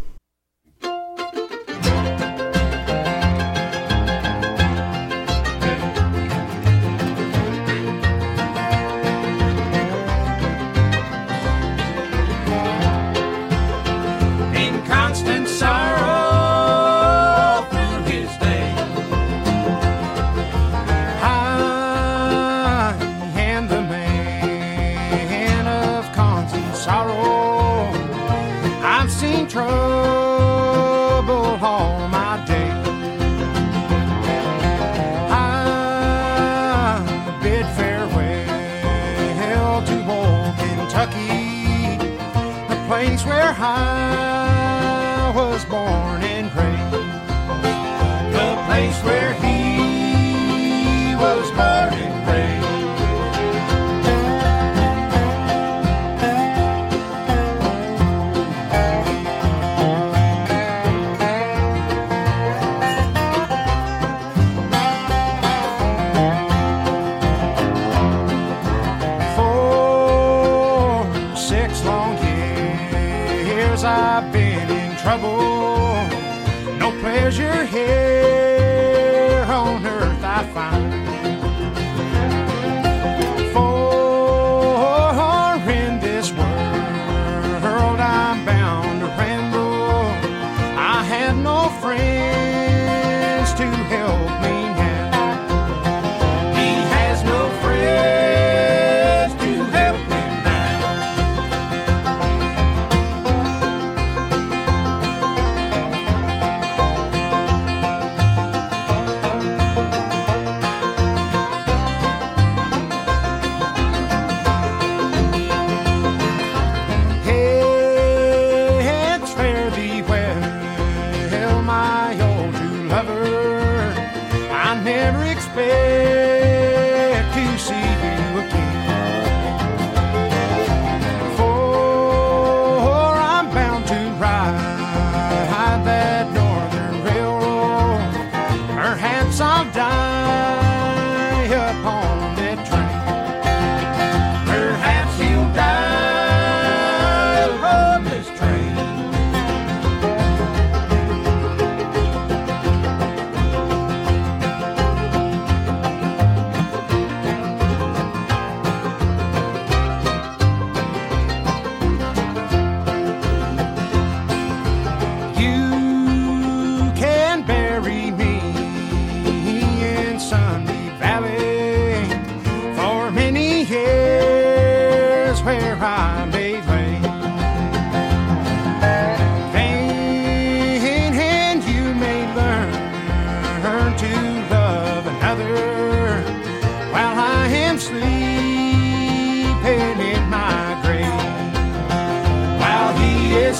mind. 80.71 80.94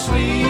Sweet. 0.05 0.44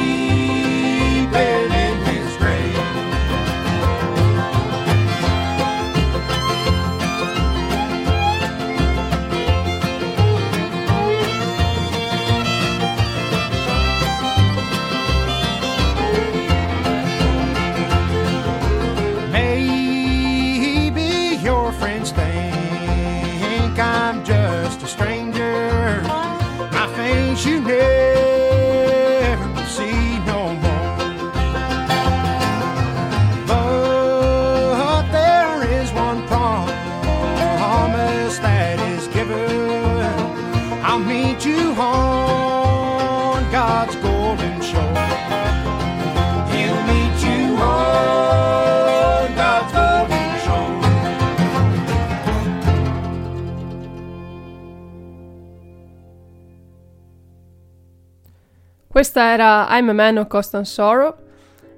Questa 59.05 59.33
era 59.33 59.67
I'm 59.69 59.89
a 59.89 59.93
Man 59.93 60.17
of 60.17 60.25
Constant 60.25 60.65
Sorrow 60.65 61.13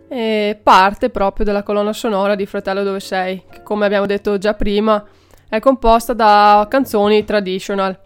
e 0.07 0.57
parte 0.63 1.09
proprio 1.09 1.43
della 1.43 1.61
colonna 1.61 1.91
sonora 1.91 2.35
di 2.35 2.45
Fratello 2.45 2.83
dove 2.83 3.01
sei, 3.01 3.43
che 3.51 3.63
come 3.63 3.85
abbiamo 3.85 4.05
detto 4.05 4.37
già 4.37 4.53
prima 4.53 5.03
è 5.49 5.59
composta 5.59 6.13
da 6.13 6.65
canzoni 6.69 7.25
traditional. 7.25 7.99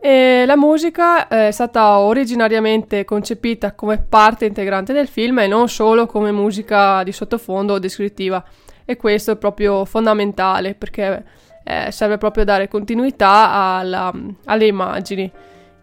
E 0.00 0.44
la 0.46 0.56
musica 0.56 1.28
è 1.28 1.50
stata 1.50 1.98
originariamente 1.98 3.04
concepita 3.04 3.74
come 3.74 3.98
parte 3.98 4.46
integrante 4.46 4.94
del 4.94 5.06
film 5.06 5.40
e 5.40 5.46
non 5.46 5.68
solo 5.68 6.06
come 6.06 6.32
musica 6.32 7.02
di 7.02 7.12
sottofondo 7.12 7.74
o 7.74 7.78
descrittiva. 7.78 8.42
E 8.86 8.96
questo 8.96 9.32
è 9.32 9.36
proprio 9.36 9.84
fondamentale 9.84 10.74
perché 10.74 11.24
eh, 11.62 11.90
serve 11.90 12.16
proprio 12.16 12.44
a 12.44 12.46
dare 12.46 12.68
continuità 12.68 13.50
alla, 13.52 14.10
alle 14.46 14.64
immagini. 14.64 15.30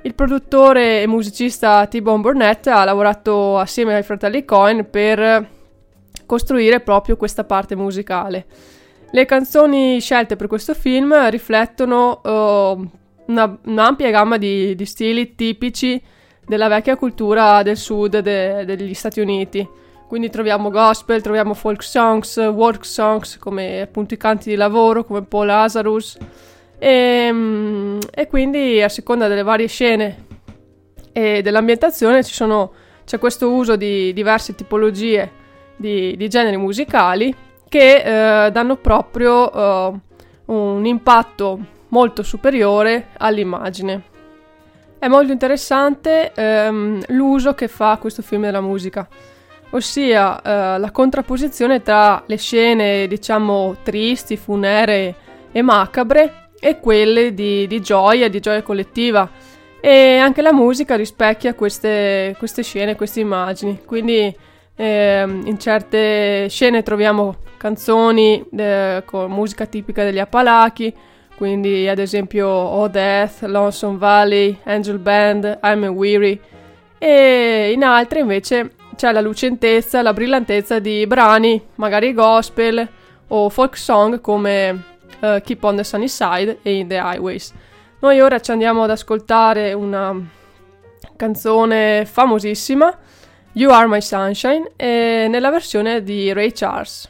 Il 0.06 0.16
produttore 0.16 1.02
e 1.02 1.08
musicista 1.08 1.88
T-Bone 1.88 2.20
Burnett 2.20 2.68
ha 2.68 2.84
lavorato 2.84 3.58
assieme 3.58 3.96
ai 3.96 4.04
fratelli 4.04 4.44
Cohen 4.44 4.90
per 4.90 5.48
costruire 6.26 6.82
proprio 6.82 7.16
questa 7.16 7.46
parte 7.46 7.74
musicale. 7.78 8.46
Le 9.12 9.26
canzoni 9.26 10.02
scelte 10.02 10.36
per 10.36 10.48
questo 10.48 10.74
film 10.74 11.30
riflettono 11.30 12.20
uh, 12.22 12.90
una, 13.28 13.58
un'ampia 13.64 14.10
gamma 14.10 14.36
di, 14.36 14.76
di, 14.76 14.86
stili 14.86 15.36
tipici 15.36 16.02
della 16.46 16.68
vecchia 16.68 16.98
cultura 16.98 17.64
del 17.64 17.78
sud 17.78 18.20
de, 18.20 18.66
degli 18.66 18.94
Stati 18.94 19.22
Uniti. 19.22 19.66
Quindi 20.06 20.30
troviamo 20.30 20.70
gospel, 20.70 21.22
troviamo 21.22 21.54
folk 21.54 21.82
songs, 21.82 22.36
work 22.36 22.86
songs 22.86 23.38
come 23.38 23.80
appunto 23.80 24.14
i 24.14 24.18
canti 24.18 24.50
di 24.50 24.56
lavoro 24.56 25.06
come 25.06 25.22
Paul 25.22 25.46
Lazarus 25.46 26.18
e, 26.84 27.32
mm, 27.32 28.00
e 28.14 28.28
quindi 28.28 28.82
a 28.82 28.90
seconda 28.90 29.30
delle 29.30 29.42
varie 29.42 29.68
scene 29.68 30.26
e 31.14 31.42
dell'ambientazione 31.42 32.24
sono, 32.24 32.74
c'è 33.06 33.20
questo 33.20 33.52
uso 33.52 33.78
di 33.78 34.12
diverse 34.12 34.54
tipologie 34.54 35.32
di, 35.78 36.18
di 36.18 36.28
generi 36.28 36.58
musicali 36.58 37.34
che 37.70 38.46
eh, 38.46 38.52
danno 38.52 38.76
proprio 38.76 39.54
eh, 39.54 40.00
un 40.48 40.86
impatto 40.86 41.60
molto 41.88 42.22
superiore 42.22 43.08
all'immagine. 43.18 44.04
È 45.00 45.08
molto 45.08 45.32
interessante 45.32 46.34
ehm, 46.36 47.02
l'uso 47.10 47.54
che 47.54 47.70
fa 47.70 47.98
questo 47.98 48.22
film 48.22 48.42
della 48.42 48.62
musica, 48.62 49.08
ossia 49.70 50.42
eh, 50.42 50.80
la 50.80 50.92
contrapposizione 50.92 51.82
tra 51.82 52.24
le 52.26 52.38
scene, 52.38 53.08
diciamo, 53.08 53.78
tristi, 53.84 54.36
funeree 54.36 55.16
e 55.54 55.62
macabre 55.62 56.43
e 56.66 56.80
quelle 56.80 57.34
di, 57.34 57.68
di 57.68 57.82
gioia, 57.82 58.30
di 58.30 58.40
gioia 58.40 58.62
collettiva. 58.62 59.30
E 59.82 60.16
anche 60.16 60.42
la 60.42 60.54
musica 60.54 60.96
rispecchia 60.96 61.56
queste, 61.56 62.34
queste 62.38 62.64
scene, 62.64 62.96
queste 62.96 63.20
immagini. 63.20 63.82
Quindi 63.86 64.34
eh, 64.74 65.24
in 65.28 65.60
certe 65.60 66.48
scene 66.48 66.82
troviamo 66.82 67.36
canzoni 67.58 68.46
eh, 68.56 69.04
con 69.06 69.30
musica 69.30 69.66
tipica 69.66 70.06
degli 70.06 70.20
Appalachi, 70.20 70.94
quindi 71.36 71.90
ad 71.90 72.00
esempio 72.00 72.48
Oh 72.48 72.88
Death, 72.88 73.42
Lonesome 73.42 73.98
Valley, 73.98 74.58
Angel 74.64 75.00
Band, 75.00 75.60
I'm 75.62 75.84
a 75.84 75.92
Weary, 75.92 76.40
e 76.98 77.72
in 77.74 77.84
altre 77.84 78.22
invece 78.22 78.72
c'è 78.96 79.12
la 79.12 79.20
lucentezza, 79.20 80.02
la 80.02 80.14
brillantezza 80.14 80.80
di 80.80 81.06
brani, 81.08 81.62
magari 81.76 82.14
gospel 82.14 82.88
o 83.28 83.50
folk 83.50 83.76
song 83.76 84.22
come 84.22 84.92
uh, 85.24 85.40
Keep 85.42 85.64
on 85.64 85.78
the 85.78 85.84
Sunny 85.84 86.08
Side 86.08 86.60
e 86.62 86.78
In 86.78 86.88
the 86.88 87.00
Highways. 87.00 87.54
Noi 88.00 88.20
ora 88.20 88.40
ci 88.40 88.52
andiamo 88.52 88.84
ad 88.84 88.90
ascoltare 88.90 89.72
una 89.72 90.14
canzone 91.16 92.06
famosissima 92.06 92.98
You 93.54 93.72
Are 93.72 93.88
My 93.88 94.02
Sunshine 94.02 94.72
nella 94.78 95.50
versione 95.50 96.04
di 96.04 96.34
Ray 96.34 96.52
Charles. 96.52 97.10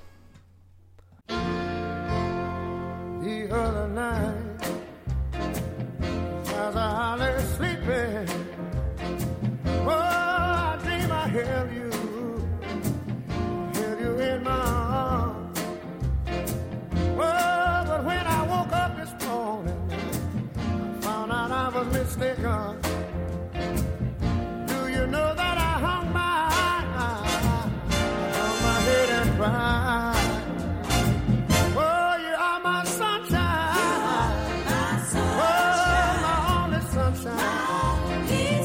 Sunshine. 37.54 38.62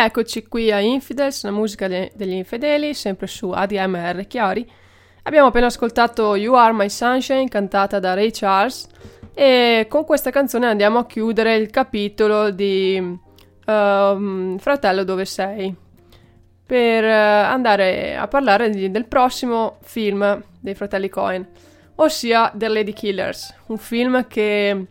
Rieccoci 0.00 0.46
qui 0.46 0.72
a 0.72 0.80
Infidels, 0.80 1.44
la 1.44 1.50
musica 1.50 1.86
de- 1.86 2.10
degli 2.14 2.32
infedeli, 2.32 2.94
sempre 2.94 3.26
su 3.26 3.50
ADMR 3.50 4.26
Chiari. 4.26 4.66
Abbiamo 5.24 5.48
appena 5.48 5.66
ascoltato 5.66 6.36
You 6.36 6.54
Are 6.54 6.72
My 6.72 6.88
Sunshine, 6.88 7.48
cantata 7.48 7.98
da 7.98 8.14
Ray 8.14 8.30
Charles, 8.30 8.88
e 9.34 9.84
con 9.90 10.06
questa 10.06 10.30
canzone 10.30 10.68
andiamo 10.68 11.00
a 11.00 11.04
chiudere 11.04 11.54
il 11.56 11.68
capitolo 11.68 12.50
di 12.50 12.98
uh, 12.98 14.58
Fratello 14.58 15.04
dove 15.04 15.26
sei, 15.26 15.76
per 16.64 17.04
uh, 17.04 17.50
andare 17.52 18.16
a 18.16 18.26
parlare 18.26 18.70
di, 18.70 18.90
del 18.90 19.04
prossimo 19.04 19.76
film 19.82 20.42
dei 20.60 20.74
fratelli 20.74 21.10
Cohen, 21.10 21.46
ossia 21.96 22.50
The 22.54 22.68
Lady 22.68 22.94
Killers, 22.94 23.54
un 23.66 23.76
film 23.76 24.26
che 24.26 24.86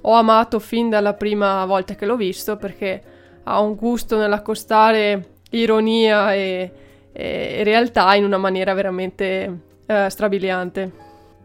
ho 0.00 0.12
amato 0.14 0.58
fin 0.58 0.88
dalla 0.88 1.12
prima 1.12 1.66
volta 1.66 1.94
che 1.94 2.06
l'ho 2.06 2.16
visto 2.16 2.56
perché 2.56 3.12
ha 3.44 3.60
un 3.60 3.74
gusto 3.74 4.16
nell'accostare 4.16 5.36
ironia 5.50 6.34
e, 6.34 6.72
e 7.12 7.62
realtà 7.64 8.14
in 8.14 8.24
una 8.24 8.38
maniera 8.38 8.74
veramente 8.74 9.60
eh, 9.86 10.10
strabiliante. 10.10 10.92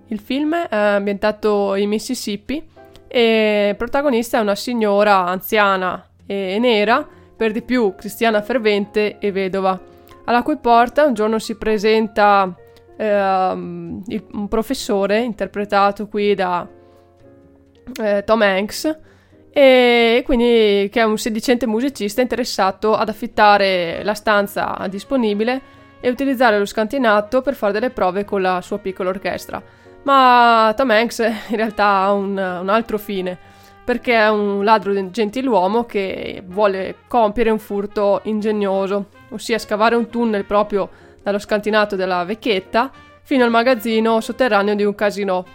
Il 0.07 0.19
film 0.19 0.55
è 0.55 0.75
ambientato 0.75 1.75
in 1.75 1.89
Mississippi 1.89 2.67
e 3.07 3.69
il 3.69 3.75
protagonista 3.75 4.39
è 4.39 4.41
una 4.41 4.55
signora 4.55 5.25
anziana 5.25 6.03
e 6.25 6.57
nera, 6.59 7.07
per 7.35 7.51
di 7.51 7.61
più 7.61 7.95
cristiana 7.95 8.41
fervente 8.41 9.17
e 9.17 9.31
vedova, 9.31 9.79
alla 10.25 10.43
cui 10.43 10.57
porta 10.57 11.05
un 11.05 11.13
giorno 11.13 11.39
si 11.39 11.55
presenta 11.55 12.53
eh, 12.97 13.21
un 13.51 14.47
professore 14.49 15.19
interpretato 15.19 16.07
qui 16.07 16.35
da 16.35 16.67
eh, 18.01 18.23
Tom 18.25 18.41
Hanks 18.41 18.99
e 19.51 20.21
quindi 20.25 20.89
che 20.91 20.99
è 20.99 21.03
un 21.03 21.17
sedicente 21.17 21.65
musicista 21.65 22.21
interessato 22.21 22.95
ad 22.95 23.09
affittare 23.09 24.03
la 24.03 24.13
stanza 24.13 24.85
disponibile 24.89 25.77
e 25.99 26.09
utilizzare 26.09 26.57
lo 26.57 26.65
scantinato 26.65 27.41
per 27.41 27.55
fare 27.55 27.73
delle 27.73 27.89
prove 27.89 28.25
con 28.25 28.41
la 28.41 28.61
sua 28.61 28.77
piccola 28.77 29.09
orchestra. 29.09 29.61
Ma 30.03 30.73
Tom 30.75 30.91
Hanks 30.91 31.19
in 31.49 31.55
realtà 31.55 31.85
ha 31.85 32.11
un, 32.13 32.31
un 32.31 32.69
altro 32.69 32.97
fine, 32.97 33.37
perché 33.83 34.15
è 34.15 34.29
un 34.29 34.63
ladro 34.63 34.93
gentiluomo 35.09 35.85
che 35.85 36.43
vuole 36.45 36.97
compiere 37.07 37.49
un 37.49 37.59
furto 37.59 38.21
ingegnoso, 38.23 39.07
ossia 39.29 39.57
scavare 39.57 39.95
un 39.95 40.09
tunnel 40.09 40.45
proprio 40.45 40.89
dallo 41.21 41.39
scantinato 41.39 41.95
della 41.95 42.23
vecchietta 42.23 42.91
fino 43.23 43.43
al 43.43 43.49
magazzino 43.49 44.21
sotterraneo 44.21 44.75
di 44.75 44.83
un 44.83 44.95
casino 44.95 45.45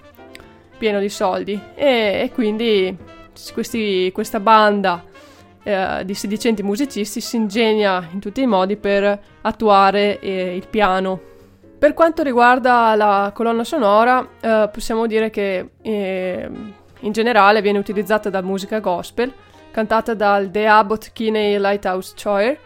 pieno 0.77 0.99
di 1.01 1.09
soldi. 1.09 1.59
E, 1.75 2.21
e 2.23 2.31
quindi 2.33 2.97
questi, 3.53 4.11
questa 4.13 4.41
banda 4.41 5.05
eh, 5.63 6.03
di 6.05 6.15
sedicenti 6.15 6.63
musicisti 6.63 7.21
si 7.21 7.37
ingegna 7.37 8.09
in 8.13 8.21
tutti 8.21 8.43
i 8.43 8.47
modi 8.47 8.77
per 8.77 9.21
attuare 9.43 10.19
eh, 10.21 10.55
il 10.55 10.69
piano. 10.69 11.21
Per 11.79 11.95
quanto 11.95 12.23
riguarda 12.23 12.95
la 12.95 13.31
colonna 13.35 13.65
sonora, 13.65 14.27
eh, 14.41 14.69
possiamo 14.73 15.07
dire 15.07 15.31
che 15.31 15.71
eh, 15.83 16.51
in 17.01 17.13
generale 17.13 17.61
viene 17.61 17.79
utilizzata 17.79 18.31
da 18.31 18.41
musica 18.41 18.79
gospel, 18.79 19.33
cantata 19.71 20.15
dal 20.15 20.51
The 20.51 20.67
Abbott 20.67 21.13
Kinney 21.13 21.59
Lighthouse 21.59 22.15
Choir, 22.21 22.59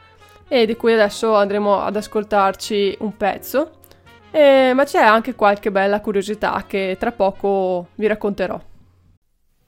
e 0.47 0.67
di 0.67 0.77
cui 0.77 0.93
adesso 0.93 1.35
andremo 1.35 1.81
ad 1.81 1.97
ascoltarci 1.97 2.97
un 3.01 3.17
pezzo. 3.17 3.73
Eh, 4.31 4.73
ma 4.75 4.85
c'è 4.85 5.03
anche 5.03 5.35
qualche 5.35 5.71
bella 5.71 6.01
curiosità 6.01 6.65
che 6.67 6.97
tra 6.99 7.13
poco 7.13 7.89
vi 7.95 8.07
racconterò. 8.07 8.61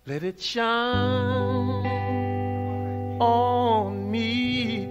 Let 0.07 0.22
it 0.22 0.40
shine 0.40 1.86
on 3.20 4.11
me. 4.11 4.88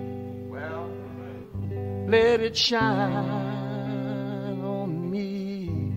Let 2.08 2.42
it 2.42 2.56
shine 2.56 3.28
on 4.64 5.10
me. 5.10 5.94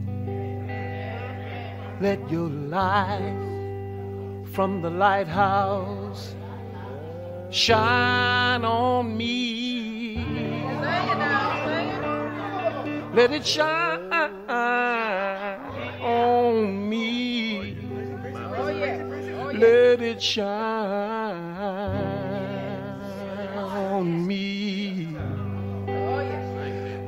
Let 2.00 2.30
your 2.30 2.48
light 2.48 4.46
from 4.52 4.80
the 4.80 4.88
lighthouse 4.88 6.34
shine 7.50 8.64
on 8.64 9.14
me. 9.14 10.24
Let 13.12 13.30
it 13.30 13.46
shine 13.46 14.10
on 16.00 16.88
me. 16.88 17.41
Let 19.62 20.02
it 20.02 20.20
shine 20.20 20.42
on 23.56 24.26
me. 24.26 25.06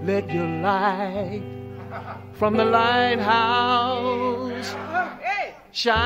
Let 0.04 0.30
your 0.30 0.46
light 0.62 1.42
from 2.34 2.56
the 2.56 2.64
lighthouse 2.64 4.76
shine 5.72 5.98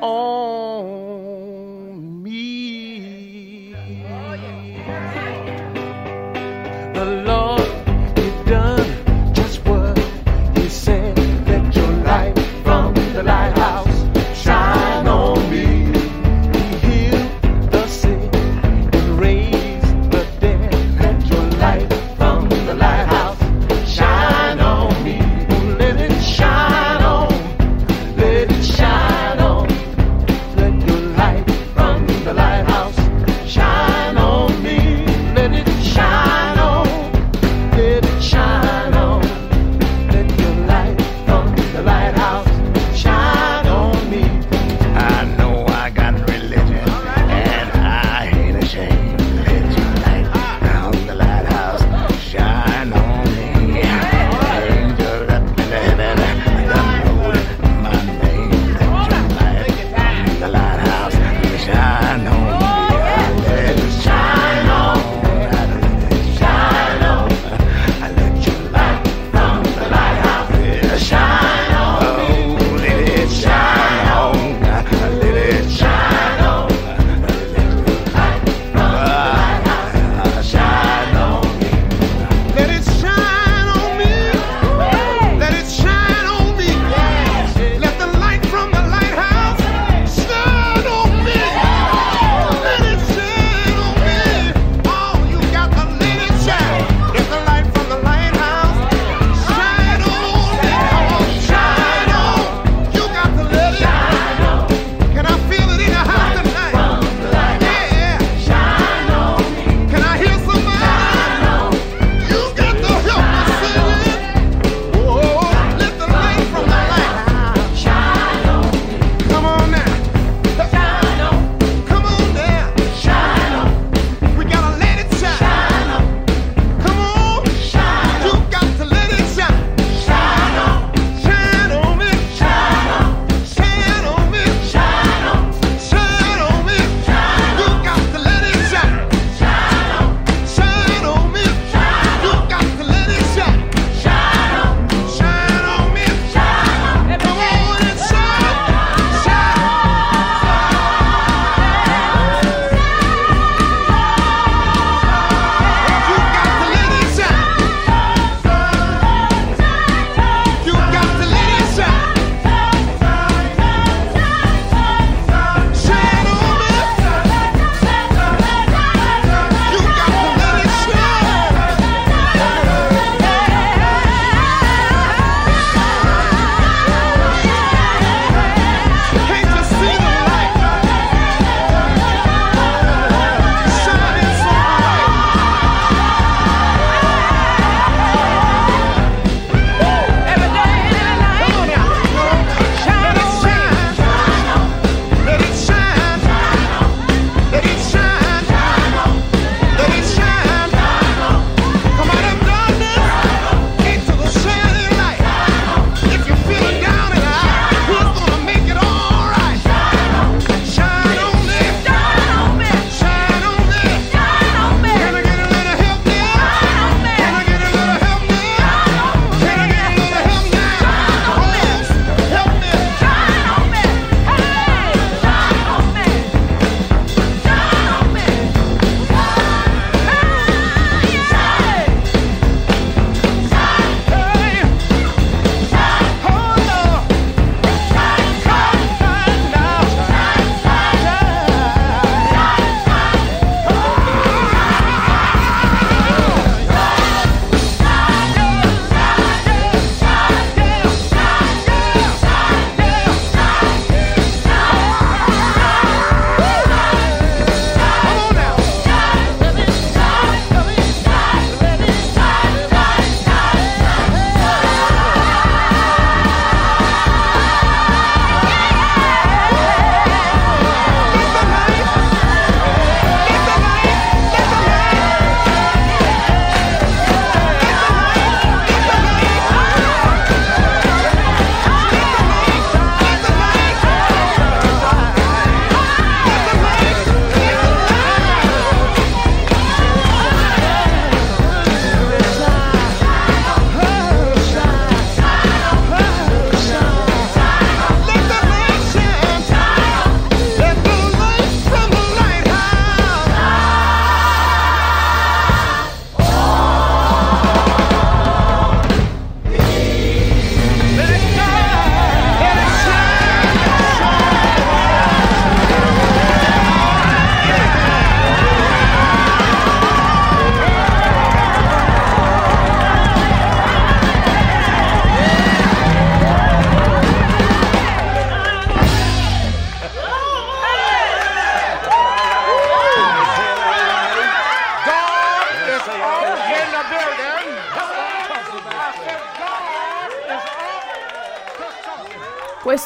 on 0.00 1.25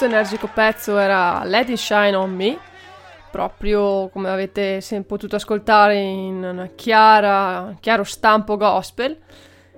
Questo 0.01 0.17
energico 0.17 0.49
pezzo 0.55 0.97
era 0.97 1.45
Let 1.45 1.69
It 1.69 1.77
Shine 1.77 2.15
On 2.15 2.35
Me, 2.35 2.57
proprio 3.31 4.09
come 4.09 4.31
avete 4.31 4.81
potuto 5.07 5.37
ascoltare 5.37 5.99
in 5.99 6.71
chiara, 6.75 7.77
chiaro 7.81 8.05
stampo 8.05 8.57
gospel. 8.57 9.15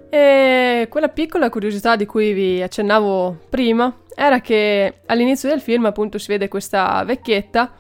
E 0.09 0.87
quella 0.89 1.09
piccola 1.09 1.51
curiosità 1.51 1.97
di 1.97 2.07
cui 2.07 2.33
vi 2.35 2.63
accennavo 2.63 3.37
prima 3.49 3.93
era 4.15 4.41
che 4.41 5.01
all'inizio 5.07 5.49
del 5.49 5.61
film 5.61 5.87
appunto 5.87 6.19
si 6.19 6.29
vede 6.29 6.47
questa 6.47 7.03
vecchietta 7.03 7.73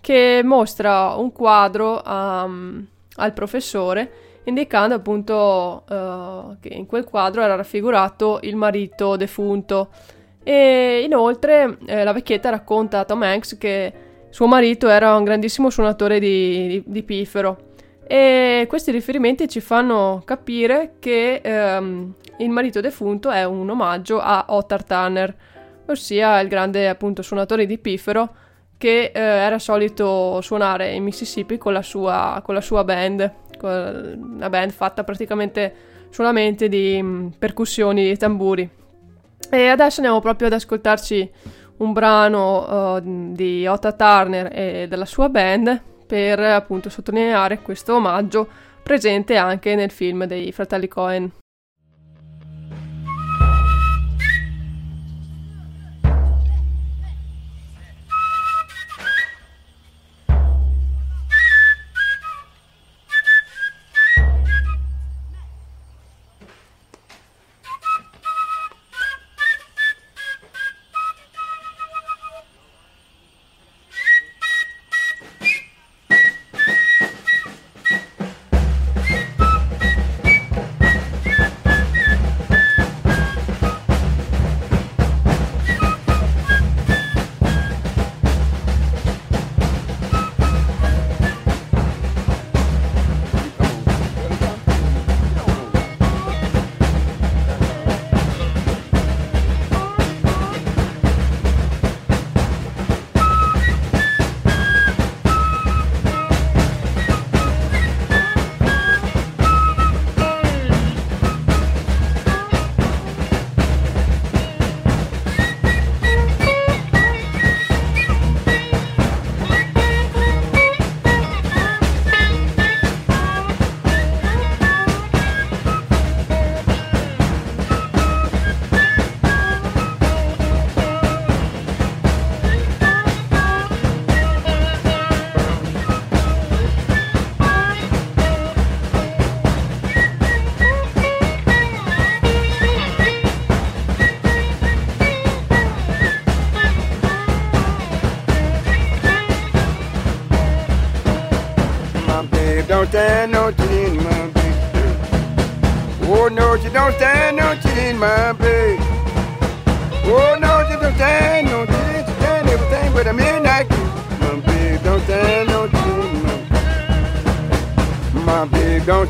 che 0.00 0.42
mostra 0.44 1.16
un 1.16 1.32
quadro 1.32 2.00
um, 2.06 2.86
al 3.16 3.32
professore 3.32 4.12
indicando 4.44 4.94
appunto 4.94 5.82
uh, 5.88 6.56
che 6.60 6.68
in 6.68 6.86
quel 6.86 7.02
quadro 7.02 7.42
era 7.42 7.56
raffigurato 7.56 8.38
il 8.42 8.54
marito 8.54 9.16
defunto 9.16 9.90
e 10.48 11.02
inoltre 11.04 11.76
eh, 11.84 12.04
la 12.04 12.14
vecchietta 12.14 12.48
racconta 12.48 13.00
a 13.00 13.04
Tom 13.04 13.20
Hanks 13.20 13.58
che 13.58 13.92
suo 14.30 14.46
marito 14.46 14.88
era 14.88 15.14
un 15.14 15.22
grandissimo 15.22 15.68
suonatore 15.68 16.18
di, 16.18 16.66
di, 16.68 16.82
di 16.86 17.02
piffero. 17.02 17.66
E 18.06 18.64
questi 18.66 18.90
riferimenti 18.90 19.46
ci 19.46 19.60
fanno 19.60 20.22
capire 20.24 20.94
che 21.00 21.42
ehm, 21.44 22.14
il 22.38 22.48
marito 22.48 22.80
defunto 22.80 23.28
è 23.28 23.44
un 23.44 23.68
omaggio 23.68 24.20
a 24.20 24.46
Ottar 24.48 24.84
Tanner, 24.84 25.36
ossia 25.84 26.40
il 26.40 26.48
grande 26.48 26.88
appunto 26.88 27.20
suonatore 27.20 27.66
di 27.66 27.76
piffero 27.76 28.34
che 28.78 29.10
eh, 29.14 29.20
era 29.20 29.58
solito 29.58 30.40
suonare 30.40 30.92
in 30.92 31.02
Mississippi 31.02 31.58
con 31.58 31.74
la 31.74 31.82
sua, 31.82 32.40
con 32.42 32.54
la 32.54 32.62
sua 32.62 32.84
band, 32.84 33.32
una 33.60 34.48
band 34.48 34.70
fatta 34.70 35.04
praticamente 35.04 35.74
solamente 36.08 36.70
di 36.70 37.02
mh, 37.02 37.06
mm, 37.06 37.26
percussioni 37.38 38.10
e 38.10 38.16
tamburi. 38.16 38.77
E 39.50 39.68
adesso 39.68 40.00
andiamo 40.00 40.20
proprio 40.20 40.48
ad 40.48 40.52
ascoltarci 40.54 41.30
un 41.78 41.92
brano 41.92 42.96
uh, 42.96 43.32
di 43.32 43.66
Otta 43.66 43.92
Turner 43.92 44.50
e 44.52 44.86
della 44.88 45.06
sua 45.06 45.28
band 45.28 45.80
per 46.06 46.38
appunto 46.40 46.88
sottolineare 46.88 47.60
questo 47.60 47.94
omaggio 47.94 48.48
presente 48.82 49.36
anche 49.36 49.74
nel 49.74 49.90
film 49.90 50.24
dei 50.24 50.52
fratelli 50.52 50.88
Cohen. 50.88 51.30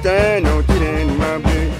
Stand 0.08 0.44
no 0.44 0.62
cheating, 0.62 1.18
my 1.18 1.36
baby. 1.36 1.70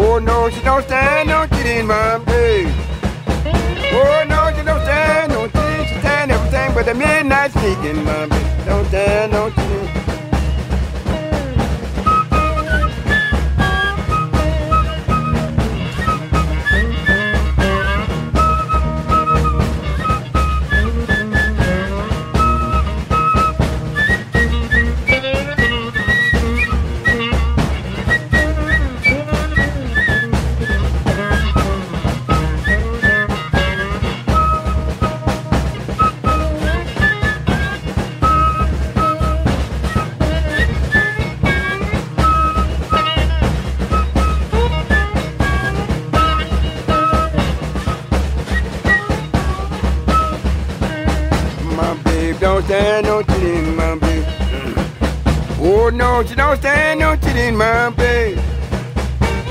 Oh 0.00 0.18
no, 0.18 0.48
she 0.48 0.62
don't 0.62 0.82
stand 0.84 1.28
no 1.28 1.46
cheating, 1.48 1.86
my 1.86 2.16
baby. 2.24 2.72
Oh 3.92 4.24
no, 4.26 4.48
you 4.56 4.64
don't 4.64 4.80
stand 4.80 5.32
no 5.32 5.48
cheating, 5.48 5.86
she 5.86 5.98
stand 6.00 6.30
everything 6.30 6.72
but 6.72 6.88
a 6.88 6.94
midnight 6.94 7.50
sneaking, 7.52 8.02
my 8.04 8.27
don't 56.48 56.60
stand 56.60 57.00
no 57.00 57.14
titty 57.14 57.40
in 57.40 57.56
my 57.56 57.90
bed. 57.90 58.42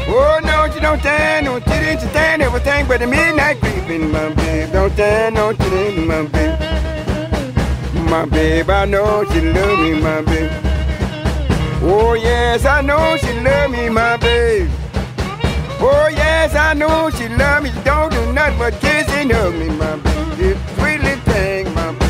Oh 0.08 0.40
no, 0.44 0.66
you 0.66 0.82
don't 0.82 1.00
stand 1.00 1.46
no 1.46 1.60
titty, 1.60 1.92
you 1.92 2.10
stand 2.10 2.42
everything 2.42 2.88
but 2.88 3.00
the 3.02 3.06
midnight 3.06 3.60
creep 3.60 3.88
in 3.88 4.12
my 4.12 4.34
bed. 4.34 4.72
Don't 4.74 4.92
stand 4.94 5.36
no 5.36 5.54
titty 5.54 6.02
in 6.02 6.08
my 6.08 6.24
bed. 6.26 6.58
My 8.10 8.26
babe, 8.26 8.68
I 8.72 8.86
know 8.86 9.24
she 9.32 9.42
love 9.42 9.80
me, 9.80 10.02
my 10.02 10.22
babe. 10.24 10.52
Oh 11.84 12.16
yes, 12.16 12.66
I 12.66 12.82
know 12.82 13.16
she 13.18 13.32
love 13.42 13.70
me, 13.70 13.90
my 13.90 14.18
babe. 14.18 14.68
Oh 15.80 16.10
yes, 16.12 16.56
I 16.56 16.74
know 16.74 17.12
she 17.12 17.30
love 17.30 17.62
me. 17.62 17.70
She 17.74 17.82
don't 17.82 18.12
do 18.12 18.34
nothing 18.34 18.58
but 18.58 18.74
kiss 18.82 19.08
and 19.10 19.32
hug 19.32 19.54
me, 19.54 19.70
my 19.70 19.98
babe. 19.98 20.58
Sweet 20.80 21.02
little 21.02 21.22
thing, 21.32 21.72
my 21.76 21.92
babe. 21.92 22.07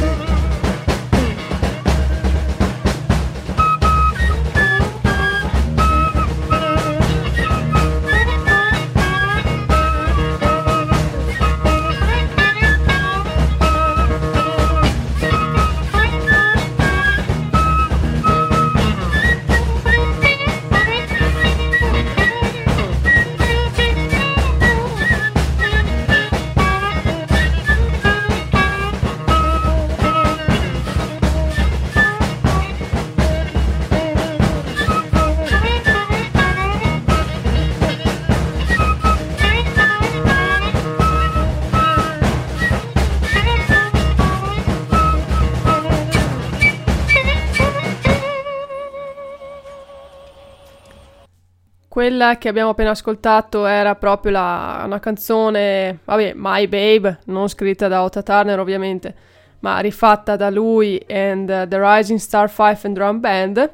Quella 52.08 52.38
che 52.38 52.48
abbiamo 52.48 52.70
appena 52.70 52.92
ascoltato 52.92 53.66
era 53.66 53.96
proprio 53.96 54.32
la, 54.32 54.84
una 54.86 55.00
canzone, 55.00 56.00
vabbè, 56.06 56.32
My 56.36 56.66
Babe, 56.66 57.20
non 57.26 57.50
scritta 57.50 57.90
da 57.90 58.02
Otta 58.02 58.24
Turner 58.24 58.58
ovviamente, 58.60 59.14
ma 59.60 59.80
rifatta 59.80 60.38
da 60.38 60.50
lui 60.50 61.04
and 61.10 61.50
uh, 61.50 61.68
The 61.68 61.78
Rising 61.78 62.18
Star 62.18 62.50
Fife 62.50 62.88
and 62.88 62.96
Drum 62.96 63.20
Band 63.20 63.72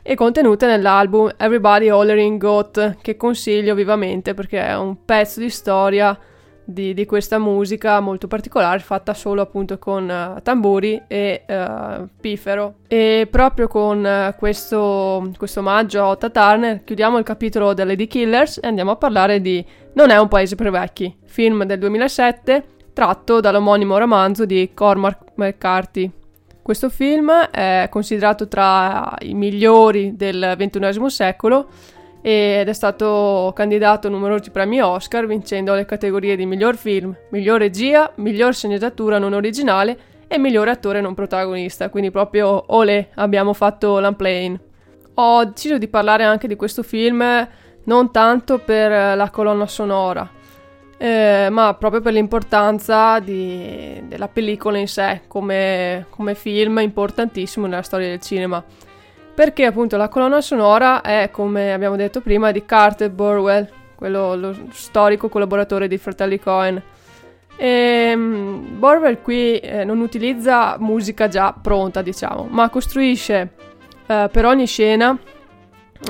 e 0.00 0.14
contenuta 0.14 0.66
nell'album 0.66 1.34
Everybody 1.36 1.90
Hollering 1.90 2.40
Goat, 2.40 2.96
che 3.02 3.18
consiglio 3.18 3.74
vivamente 3.74 4.32
perché 4.32 4.66
è 4.66 4.74
un 4.74 5.04
pezzo 5.04 5.40
di 5.40 5.50
storia 5.50 6.18
di, 6.66 6.92
di, 6.92 7.06
questa 7.06 7.38
musica 7.38 8.00
molto 8.00 8.26
particolare 8.26 8.80
fatta 8.80 9.14
solo 9.14 9.40
appunto 9.40 9.78
con 9.78 10.08
uh, 10.08 10.42
tamburi 10.42 11.00
e 11.06 11.44
uh, 11.48 12.08
pifero. 12.20 12.74
E 12.88 13.28
proprio 13.30 13.68
con 13.68 14.04
uh, 14.04 14.36
questo, 14.36 15.30
questo 15.38 15.60
omaggio 15.60 16.00
a 16.00 16.08
Otta 16.08 16.28
Turner 16.28 16.82
chiudiamo 16.84 17.18
il 17.18 17.24
capitolo 17.24 17.72
delle 17.72 17.96
The 17.96 18.06
Killers 18.06 18.58
e 18.62 18.66
andiamo 18.66 18.90
a 18.90 18.96
parlare 18.96 19.40
di 19.40 19.64
Non 19.94 20.10
è 20.10 20.18
un 20.18 20.28
paese 20.28 20.56
per 20.56 20.70
vecchi 20.70 21.16
film 21.24 21.64
del 21.64 21.78
2007 21.78 22.64
tratto 22.92 23.40
dall'omonimo 23.40 23.98
romanzo 23.98 24.44
di 24.44 24.70
Cormac 24.74 25.18
McCarthy. 25.34 26.10
Questo 26.62 26.88
film 26.88 27.30
è 27.30 27.86
considerato 27.90 28.48
tra 28.48 29.14
i 29.20 29.34
migliori 29.34 30.16
del 30.16 30.56
XXI 30.58 31.10
secolo 31.10 31.68
ed 32.28 32.68
è 32.68 32.72
stato 32.72 33.52
candidato 33.54 34.08
a 34.08 34.10
numerosi 34.10 34.50
premi 34.50 34.80
Oscar 34.80 35.28
vincendo 35.28 35.74
le 35.74 35.84
categorie 35.84 36.34
di 36.34 36.44
miglior 36.44 36.76
film, 36.76 37.16
miglior 37.30 37.60
regia, 37.60 38.10
miglior 38.16 38.52
sceneggiatura 38.52 39.18
non 39.18 39.32
originale 39.32 39.96
e 40.26 40.36
miglior 40.36 40.66
attore 40.66 41.00
non 41.00 41.14
protagonista, 41.14 41.88
quindi 41.88 42.10
proprio 42.10 42.64
olè 42.74 43.10
abbiamo 43.14 43.52
fatto 43.52 44.00
l'unplane. 44.00 44.58
Ho 45.14 45.44
deciso 45.44 45.78
di 45.78 45.86
parlare 45.86 46.24
anche 46.24 46.48
di 46.48 46.56
questo 46.56 46.82
film 46.82 47.22
non 47.84 48.10
tanto 48.10 48.58
per 48.58 49.16
la 49.16 49.30
colonna 49.30 49.68
sonora, 49.68 50.28
eh, 50.98 51.46
ma 51.48 51.74
proprio 51.74 52.00
per 52.00 52.12
l'importanza 52.12 53.20
di, 53.20 54.02
della 54.08 54.26
pellicola 54.26 54.78
in 54.78 54.88
sé 54.88 55.20
come, 55.28 56.06
come 56.10 56.34
film 56.34 56.78
importantissimo 56.80 57.66
nella 57.66 57.82
storia 57.82 58.08
del 58.08 58.20
cinema 58.20 58.64
perché 59.36 59.66
appunto 59.66 59.98
la 59.98 60.08
colonna 60.08 60.40
sonora 60.40 61.02
è, 61.02 61.28
come 61.30 61.74
abbiamo 61.74 61.94
detto 61.94 62.22
prima, 62.22 62.52
di 62.52 62.64
Carter 62.64 63.10
Burwell, 63.10 63.68
quello 63.94 64.34
lo 64.34 64.56
storico 64.70 65.28
collaboratore 65.28 65.88
dei 65.88 65.98
fratelli 65.98 66.40
Cohen. 66.40 66.82
E, 67.54 68.12
um, 68.14 68.78
Burwell 68.78 69.20
qui 69.20 69.58
eh, 69.58 69.84
non 69.84 70.00
utilizza 70.00 70.76
musica 70.78 71.28
già 71.28 71.52
pronta, 71.52 72.00
diciamo, 72.00 72.46
ma 72.48 72.70
costruisce 72.70 73.50
eh, 74.06 74.30
per 74.32 74.46
ogni 74.46 74.66
scena 74.66 75.14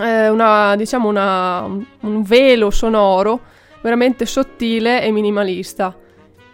eh, 0.01 0.29
una, 0.29 0.77
diciamo 0.77 1.09
una, 1.09 1.63
un 1.63 2.23
velo 2.23 2.71
sonoro 2.71 3.41
veramente 3.81 4.25
sottile 4.25 5.03
e 5.03 5.11
minimalista. 5.11 5.93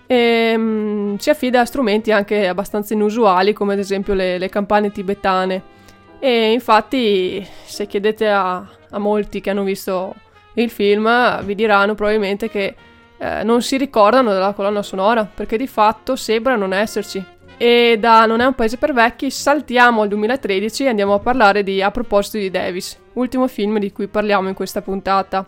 E, 0.07 0.55
um, 0.57 1.19
si 1.19 1.29
affida 1.29 1.61
a 1.61 1.67
strumenti 1.67 2.13
anche 2.13 2.49
abbastanza 2.49 2.95
inusuali, 2.95 3.53
come 3.53 3.75
ad 3.75 3.79
esempio 3.79 4.15
le, 4.15 4.39
le 4.39 4.49
campane 4.49 4.91
tibetane 4.91 5.81
e 6.25 6.53
infatti, 6.53 7.45
se 7.65 7.89
chiedete 7.89 8.29
a, 8.29 8.65
a 8.91 8.99
molti 8.99 9.41
che 9.41 9.51
hanno 9.51 9.65
visto 9.65 10.15
il 10.55 10.71
film, 10.71 11.43
vi 11.43 11.57
diranno 11.57 11.97
probabilmente 11.97 12.49
che 12.49 12.77
eh, 13.19 13.43
non 13.43 13.61
si 13.61 13.77
ricordano 13.77 14.33
della 14.33 14.53
colonna 14.53 14.83
sonora, 14.83 15.25
perché 15.25 15.57
di 15.57 15.67
fatto 15.67 16.15
sembra 16.15 16.55
non 16.55 16.73
esserci. 16.73 17.25
E 17.57 17.97
da 17.99 18.25
Non 18.27 18.39
è 18.39 18.45
un 18.45 18.55
paese 18.55 18.77
per 18.77 18.93
vecchi 18.93 19.33
saltiamo 19.33 20.03
al 20.03 20.09
2013 20.09 20.85
e 20.85 20.89
andiamo 20.91 21.15
a 21.15 21.19
parlare 21.19 21.65
di 21.65 21.83
A 21.83 21.91
proposito 21.91 22.39
di 22.39 22.51
Davis, 22.51 22.97
ultimo 23.15 23.49
film 23.49 23.81
di 23.81 23.91
cui 23.91 24.07
parliamo 24.07 24.47
in 24.47 24.55
questa 24.55 24.81
puntata. 24.81 25.45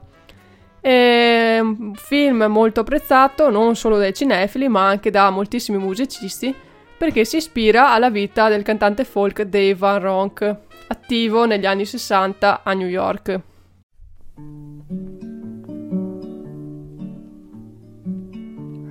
È 0.80 1.60
un 1.60 1.94
film 1.94 2.46
molto 2.48 2.80
apprezzato 2.80 3.48
non 3.48 3.76
solo 3.76 3.96
dai 3.96 4.12
cinefili 4.12 4.66
ma 4.66 4.88
anche 4.88 5.10
da 5.10 5.30
moltissimi 5.30 5.78
musicisti 5.78 6.52
perché 6.96 7.24
si 7.24 7.36
ispira 7.36 7.92
alla 7.92 8.10
vita 8.10 8.48
del 8.48 8.62
cantante 8.62 9.04
folk 9.04 9.42
Dave 9.42 9.74
Van 9.74 10.00
Ronk, 10.00 10.56
attivo 10.86 11.44
negli 11.44 11.66
anni 11.66 11.84
60 11.84 12.62
a 12.62 12.72
New 12.72 12.88
York. 12.88 13.40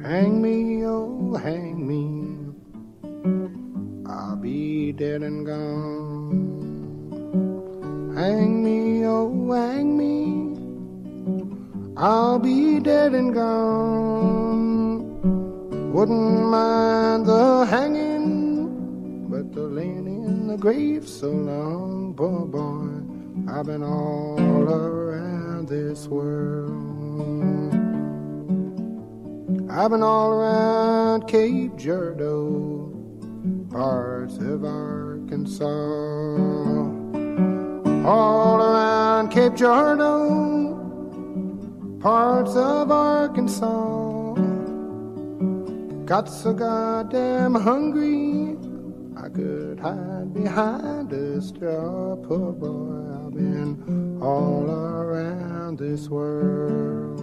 Hang 0.04 0.41
me, 0.41 0.86
oh, 0.86 1.34
hang 1.36 1.88
me. 1.88 2.54
I'll 4.06 4.36
be 4.36 4.91
dead 4.91 5.24
and 5.24 5.45
gone. 5.45 6.51
Hang 8.14 8.62
me, 8.64 9.06
oh, 9.08 9.51
hang 9.51 9.97
me. 9.97 10.54
I'll 11.95 12.38
be 12.38 12.80
dead 12.80 13.14
and 13.14 13.34
gone. 13.34 15.12
Wouldn't 15.94 16.50
mind 16.50 17.28
the 17.28 17.68
hanging, 17.70 19.30
but 19.30 19.54
the 19.54 19.62
laying 19.62 20.08
in 20.08 20.48
the 20.48 20.58
grave 20.58 21.08
so 21.08 21.30
long, 21.30 22.16
poor 22.16 22.48
boy. 22.48 22.89
I've 23.48 23.68
been 23.68 23.84
all 23.84 24.39
around 24.39 25.68
this 25.70 26.08
world. 26.08 26.74
I've 29.70 29.91
been 29.91 30.02
all 30.02 30.32
around 30.32 31.28
Cape 31.28 31.76
Girardeau, 31.78 32.91
parts 33.70 34.38
of 34.38 34.66
Arkansas. 34.66 35.68
All 38.04 38.62
around 38.64 39.30
Cape 39.30 39.54
Girardeau, 39.54 40.76
parts 42.00 42.56
of 42.56 42.89
Arkansas. 42.91 44.03
Got 46.06 46.28
so 46.28 46.54
goddamn 46.54 47.56
hungry, 47.56 48.58
I 49.16 49.30
could 49.30 49.80
hide 49.80 50.34
behind 50.34 51.14
a 51.14 51.41
straw. 51.41 52.18
Poor 52.18 52.51
boy, 52.51 53.26
I've 53.26 53.34
been 53.34 54.20
all 54.22 54.70
around 54.70 55.80
this 55.80 56.10
world. 56.10 57.22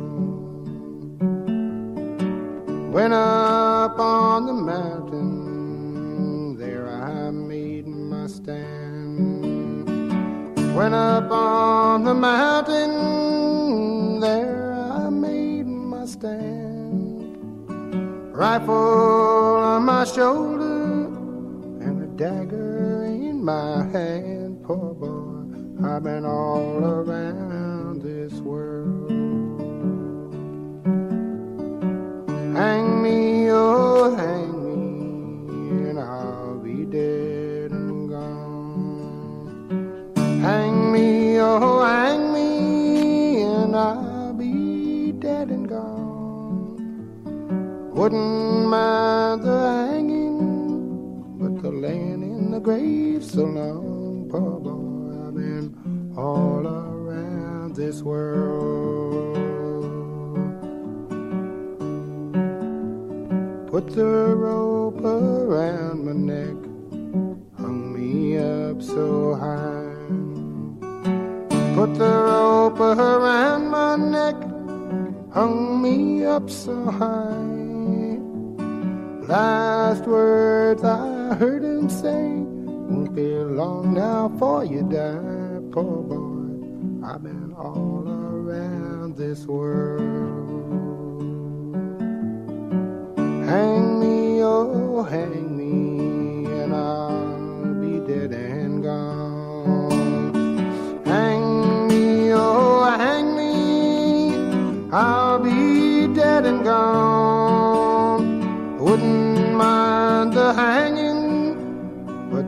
Went 2.91 3.13
up 3.13 3.99
on 3.99 4.47
the 4.47 4.55
mountain, 4.55 6.57
there 6.57 6.89
I 6.89 7.31
made 7.31 7.87
my 7.87 8.29
stand. 8.29 9.85
Went 10.75 10.95
up 10.95 11.31
on 11.31 12.05
the 12.05 12.15
mountain, 12.15 14.21
there 14.21 14.73
I 14.73 15.11
made 15.11 15.67
my 15.67 16.07
stand 16.07 16.60
rifle 18.41 18.73
on 18.73 19.85
my 19.85 20.03
shoulder 20.03 21.05
and 21.85 22.03
a 22.03 22.07
dagger 22.17 23.05
in 23.05 23.45
my 23.45 23.85
hand. 23.93 24.65
Poor 24.65 24.95
boy, 24.95 25.45
I've 25.87 26.03
been 26.03 26.25
all 26.25 26.83
around 26.83 28.01
this 28.01 28.33
world. 28.41 29.11
Hang 32.57 33.03
me, 33.03 33.51
oh, 33.51 34.17
hang 34.17 35.47
me, 35.47 35.91
and 35.91 36.01
I'll 36.01 36.59
be 36.61 36.87
dead 36.87 37.73
and 37.73 38.09
gone. 38.09 39.77
Hang 40.41 40.91
me, 40.91 41.39
oh, 41.41 41.85
hang 41.85 42.30
me, 42.30 42.30
Wouldn't 48.01 48.67
mind 48.67 49.43
the 49.43 49.59
hanging, 49.91 51.37
but 51.39 51.61
the 51.63 51.71
laying 51.71 52.23
in 52.23 52.51
the 52.51 52.59
grave 52.59 53.23
so 53.23 53.45
long, 53.45 54.27
poor 54.31 54.59
boy, 54.59 55.29
I've 55.29 55.35
been 55.35 56.15
all 56.17 56.67
around 56.67 57.77
this 57.77 58.01
world. 58.01 59.37
Put 63.71 63.93
the 63.95 64.35
rope 64.35 65.05
around 65.05 66.07
my 66.07 66.15
neck, 66.15 66.57
hung 67.59 67.93
me 67.93 68.39
up 68.39 68.81
so 68.81 69.35
high. 69.35 69.93
Put 71.75 71.99
the 71.99 72.15
rope 72.31 72.81
around 72.81 73.69
my 73.69 73.97
neck, 73.97 74.37
hung 75.35 75.83
me 75.83 76.25
up 76.25 76.49
so 76.49 76.83
high. 76.93 77.60
Last 79.31 80.07
words 80.07 80.83
I 80.83 81.37
heard 81.37 81.63
him 81.63 81.89
say. 81.89 82.35
Won't 82.91 83.15
be 83.15 83.33
long 83.37 83.95
now 83.95 84.29
for 84.41 84.65
you 84.65 84.83
die, 84.83 85.61
poor 85.71 86.03
boy. 86.03 87.07
I've 87.07 87.23
been 87.23 87.55
all 87.57 88.03
around 88.09 89.17
this 89.17 89.47
world. 89.47 90.03
Hang 93.47 94.01
me, 94.01 94.43
oh 94.43 95.05
hang 95.05 95.57
me 95.57 96.51
And 96.51 96.75
I'll 96.75 97.75
be 97.75 98.01
dead 98.13 98.33
and 98.33 98.83
gone. 98.83 100.59
Hang 101.05 101.87
me, 101.87 102.33
oh 102.33 102.83
hang 102.99 103.37
me 103.37 104.91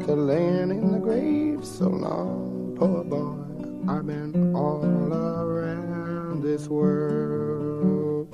to 0.07 0.15
laying 0.17 0.71
in 0.71 0.93
the 0.93 0.99
grave 0.99 1.65
so 1.65 1.89
long, 1.89 2.75
poor 2.77 3.05
boy. 3.05 3.39
I've 3.89 4.05
been 4.05 4.55
all 4.55 4.83
around 4.83 6.43
this 6.43 6.67
world. 6.67 8.29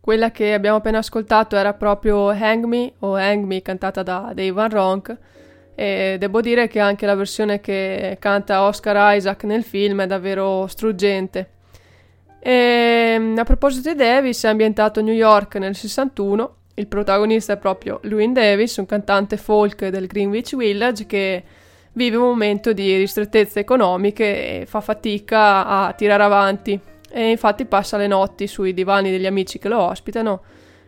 Quella 0.00 0.30
che 0.30 0.54
abbiamo 0.54 0.76
appena 0.78 0.98
ascoltato 0.98 1.56
era 1.56 1.74
proprio 1.74 2.30
Hang 2.30 2.64
Me 2.64 2.92
o 3.00 3.14
Hang 3.16 3.44
Me 3.44 3.62
cantata 3.62 4.02
da 4.02 4.32
Dave 4.34 4.52
Van 4.52 4.70
Ronk 4.70 5.16
e 5.74 6.16
devo 6.18 6.40
dire 6.40 6.68
che 6.68 6.80
anche 6.80 7.06
la 7.06 7.14
versione 7.14 7.60
che 7.60 8.16
canta 8.20 8.62
Oscar 8.62 9.16
Isaac 9.16 9.44
nel 9.44 9.62
film 9.62 10.02
è 10.02 10.06
davvero 10.06 10.66
struggente. 10.66 11.58
E, 12.40 13.34
a 13.36 13.44
proposito 13.44 13.90
di 13.90 13.96
Davis, 13.96 14.44
è 14.44 14.48
ambientato 14.48 15.00
a 15.00 15.02
New 15.02 15.14
York 15.14 15.56
nel 15.56 15.74
61. 15.74 16.56
Il 16.74 16.86
protagonista 16.86 17.52
è 17.52 17.56
proprio 17.58 18.00
Louis 18.04 18.30
Davis, 18.30 18.76
un 18.78 18.86
cantante 18.86 19.36
folk 19.36 19.88
del 19.88 20.06
Greenwich 20.06 20.56
Village 20.56 21.06
che 21.06 21.44
vive 21.92 22.16
un 22.16 22.28
momento 22.28 22.72
di 22.72 22.96
ristrettezze 22.96 23.60
economiche 23.60 24.60
e 24.60 24.66
fa 24.66 24.80
fatica 24.80 25.66
a 25.66 25.92
tirare 25.92 26.22
avanti 26.22 26.78
e 27.10 27.30
infatti 27.30 27.64
passa 27.64 27.96
le 27.96 28.06
notti 28.06 28.46
sui 28.46 28.72
divani 28.72 29.10
degli 29.10 29.26
amici 29.26 29.58
che 29.58 29.68
lo 29.68 29.80
ospitano 29.80 30.42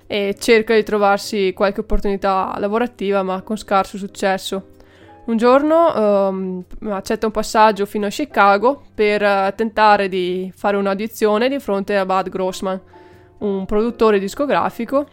e 0.07 0.37
cerca 0.39 0.75
di 0.75 0.83
trovarsi 0.85 1.53
qualche 1.53 1.81
opportunità 1.81 2.55
lavorativa 2.59 3.23
ma 3.23 3.43
con 3.43 3.57
scarso 3.57 3.99
successo. 3.99 4.69
Un 5.25 5.37
giorno 5.37 6.29
um, 6.29 6.65
accetta 6.89 7.27
un 7.27 7.33
passaggio 7.33 7.87
fino 7.87 8.07
a 8.07 8.11
Chicago 8.11 8.83
per 8.93 9.23
uh, 9.23 9.55
tentare 9.55 10.09
di 10.09 10.53
fare 10.55 10.77
un'audizione 10.77 11.49
di 11.49 11.61
fronte 11.61 11.97
a 11.97 12.05
Bud 12.05 12.29
Grossman, 12.29 12.81
un 13.39 13.65
produttore 13.65 14.19
discografico 14.19 15.07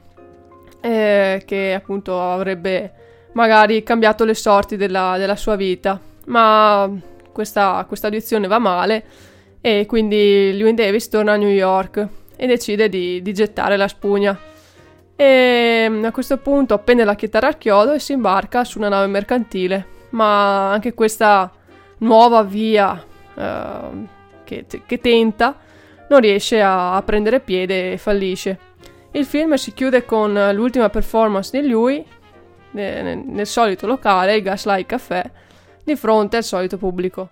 eh, 0.82 1.44
che 1.46 1.74
appunto 1.74 2.20
avrebbe 2.20 2.94
magari 3.34 3.84
cambiato 3.84 4.26
le 4.26 4.34
sorti 4.34 4.78
della, 4.78 5.16
della 5.18 5.36
sua 5.36 5.56
vita. 5.56 6.00
Ma 6.26 6.90
questa, 7.32 7.86
questa 7.88 8.08
audizione 8.08 8.48
va 8.48 8.60
male 8.60 9.04
e 9.62 9.86
quindi 9.86 10.52
Lewin 10.58 10.76
Davis 10.76 11.08
torna 11.10 11.34
a 11.34 11.38
New 11.38 11.50
York 11.50 12.08
e 12.36 12.48
decide 12.48 12.90
di, 12.90 13.22
di 13.22 13.34
gettare 13.34 13.78
la 13.78 13.88
spugna. 13.88 14.38
E 15.16 16.00
a 16.02 16.12
questo 16.12 16.38
punto 16.38 16.74
appende 16.74 17.04
la 17.04 17.16
chitarra 17.16 17.48
al 17.48 17.58
chiodo 17.58 17.92
e 17.92 18.00
si 18.00 18.14
imbarca 18.14 18.64
su 18.64 18.78
una 18.78 18.88
nave 18.90 19.08
mercantile, 19.08 19.98
ma 20.12 20.72
anche 20.72 20.94
questa 20.94 21.52
nuova 22.00 22.44
via 22.44 23.04
uh, 23.34 24.08
che, 24.44 24.66
che, 24.86 25.00
tenta 25.00 25.58
non 26.10 26.20
riesce 26.20 26.62
a, 26.62 26.96
a 26.96 27.02
prendere 27.02 27.40
piede 27.40 27.94
e 27.94 27.98
fallisce. 27.98 28.60
Il 29.12 29.26
film 29.26 29.54
si 29.56 29.74
chiude 29.74 30.06
con 30.06 30.34
l'ultima 30.54 30.90
performance 30.90 31.60
di 31.60 31.68
lui 31.68 32.06
nel, 32.72 33.18
nel 33.18 33.48
solito 33.48 33.88
locale, 33.88 34.36
il 34.36 34.44
Gaslight 34.44 34.86
Café, 34.86 35.32
di 35.84 35.96
fronte 35.96 36.38
al 36.38 36.44
solito 36.44 36.78
pubblico. 36.78 37.30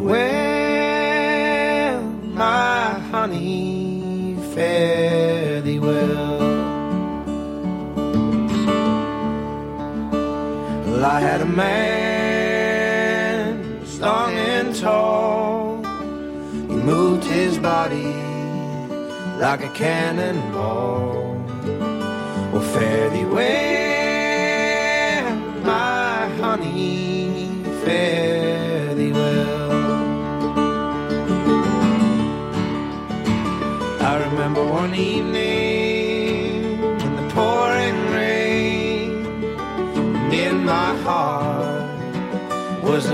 Well, 0.00 2.00
my 2.42 2.98
honey, 3.12 4.34
fare 4.54 5.60
thee 5.60 5.78
well. 5.78 6.38
Well, 10.86 11.04
I 11.04 11.20
had 11.20 11.42
a 11.42 11.46
man 11.46 11.86
strong 13.86 14.32
and 14.32 14.74
tall. 14.74 15.82
He 16.68 16.76
moved 16.92 17.24
his 17.24 17.58
body 17.58 18.14
like 19.38 19.62
a 19.62 19.68
cannonball. 19.74 21.36
Oh, 22.52 22.60
fare 22.74 23.10
thee 23.10 23.24
well, 23.24 23.69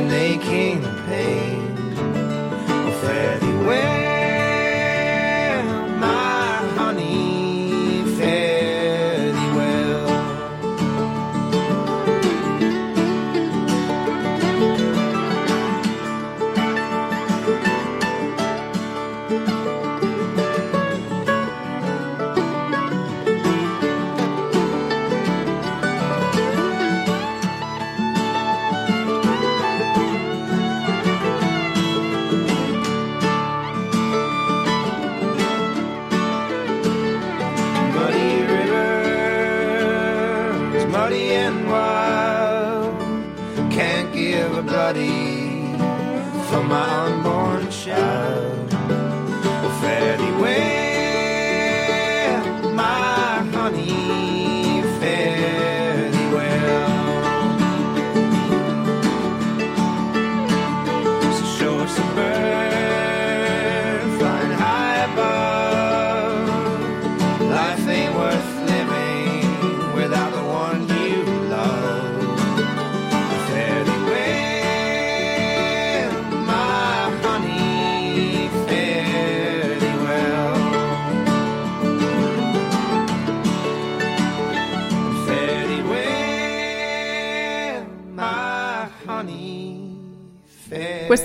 making 0.00 0.85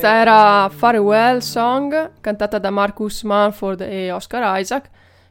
Questa 0.01 0.19
era 0.19 0.71
Farewell 0.75 1.37
Song, 1.41 2.13
cantata 2.21 2.57
da 2.57 2.71
Marcus 2.71 3.21
Manford 3.21 3.81
e 3.81 4.11
Oscar 4.11 4.59
Isaac. 4.59 4.89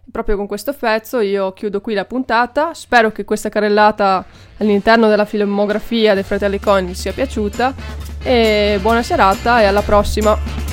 Proprio 0.09 0.37
con 0.37 0.47
questo 0.47 0.73
pezzo 0.73 1.19
io 1.19 1.53
chiudo 1.55 1.81
qui 1.81 1.93
la 1.93 2.05
puntata. 2.05 2.73
Spero 2.73 3.11
che 3.11 3.25
questa 3.25 3.49
carrellata 3.49 4.25
all'interno 4.59 5.09
della 5.09 5.25
filmografia 5.25 6.15
dei 6.15 6.23
fratelli 6.23 6.61
Coin 6.61 6.95
sia 6.95 7.13
piaciuta. 7.13 7.75
E 8.23 8.79
buona 8.81 9.03
serata 9.03 9.61
e 9.61 9.65
alla 9.65 9.83
prossima! 9.83 10.70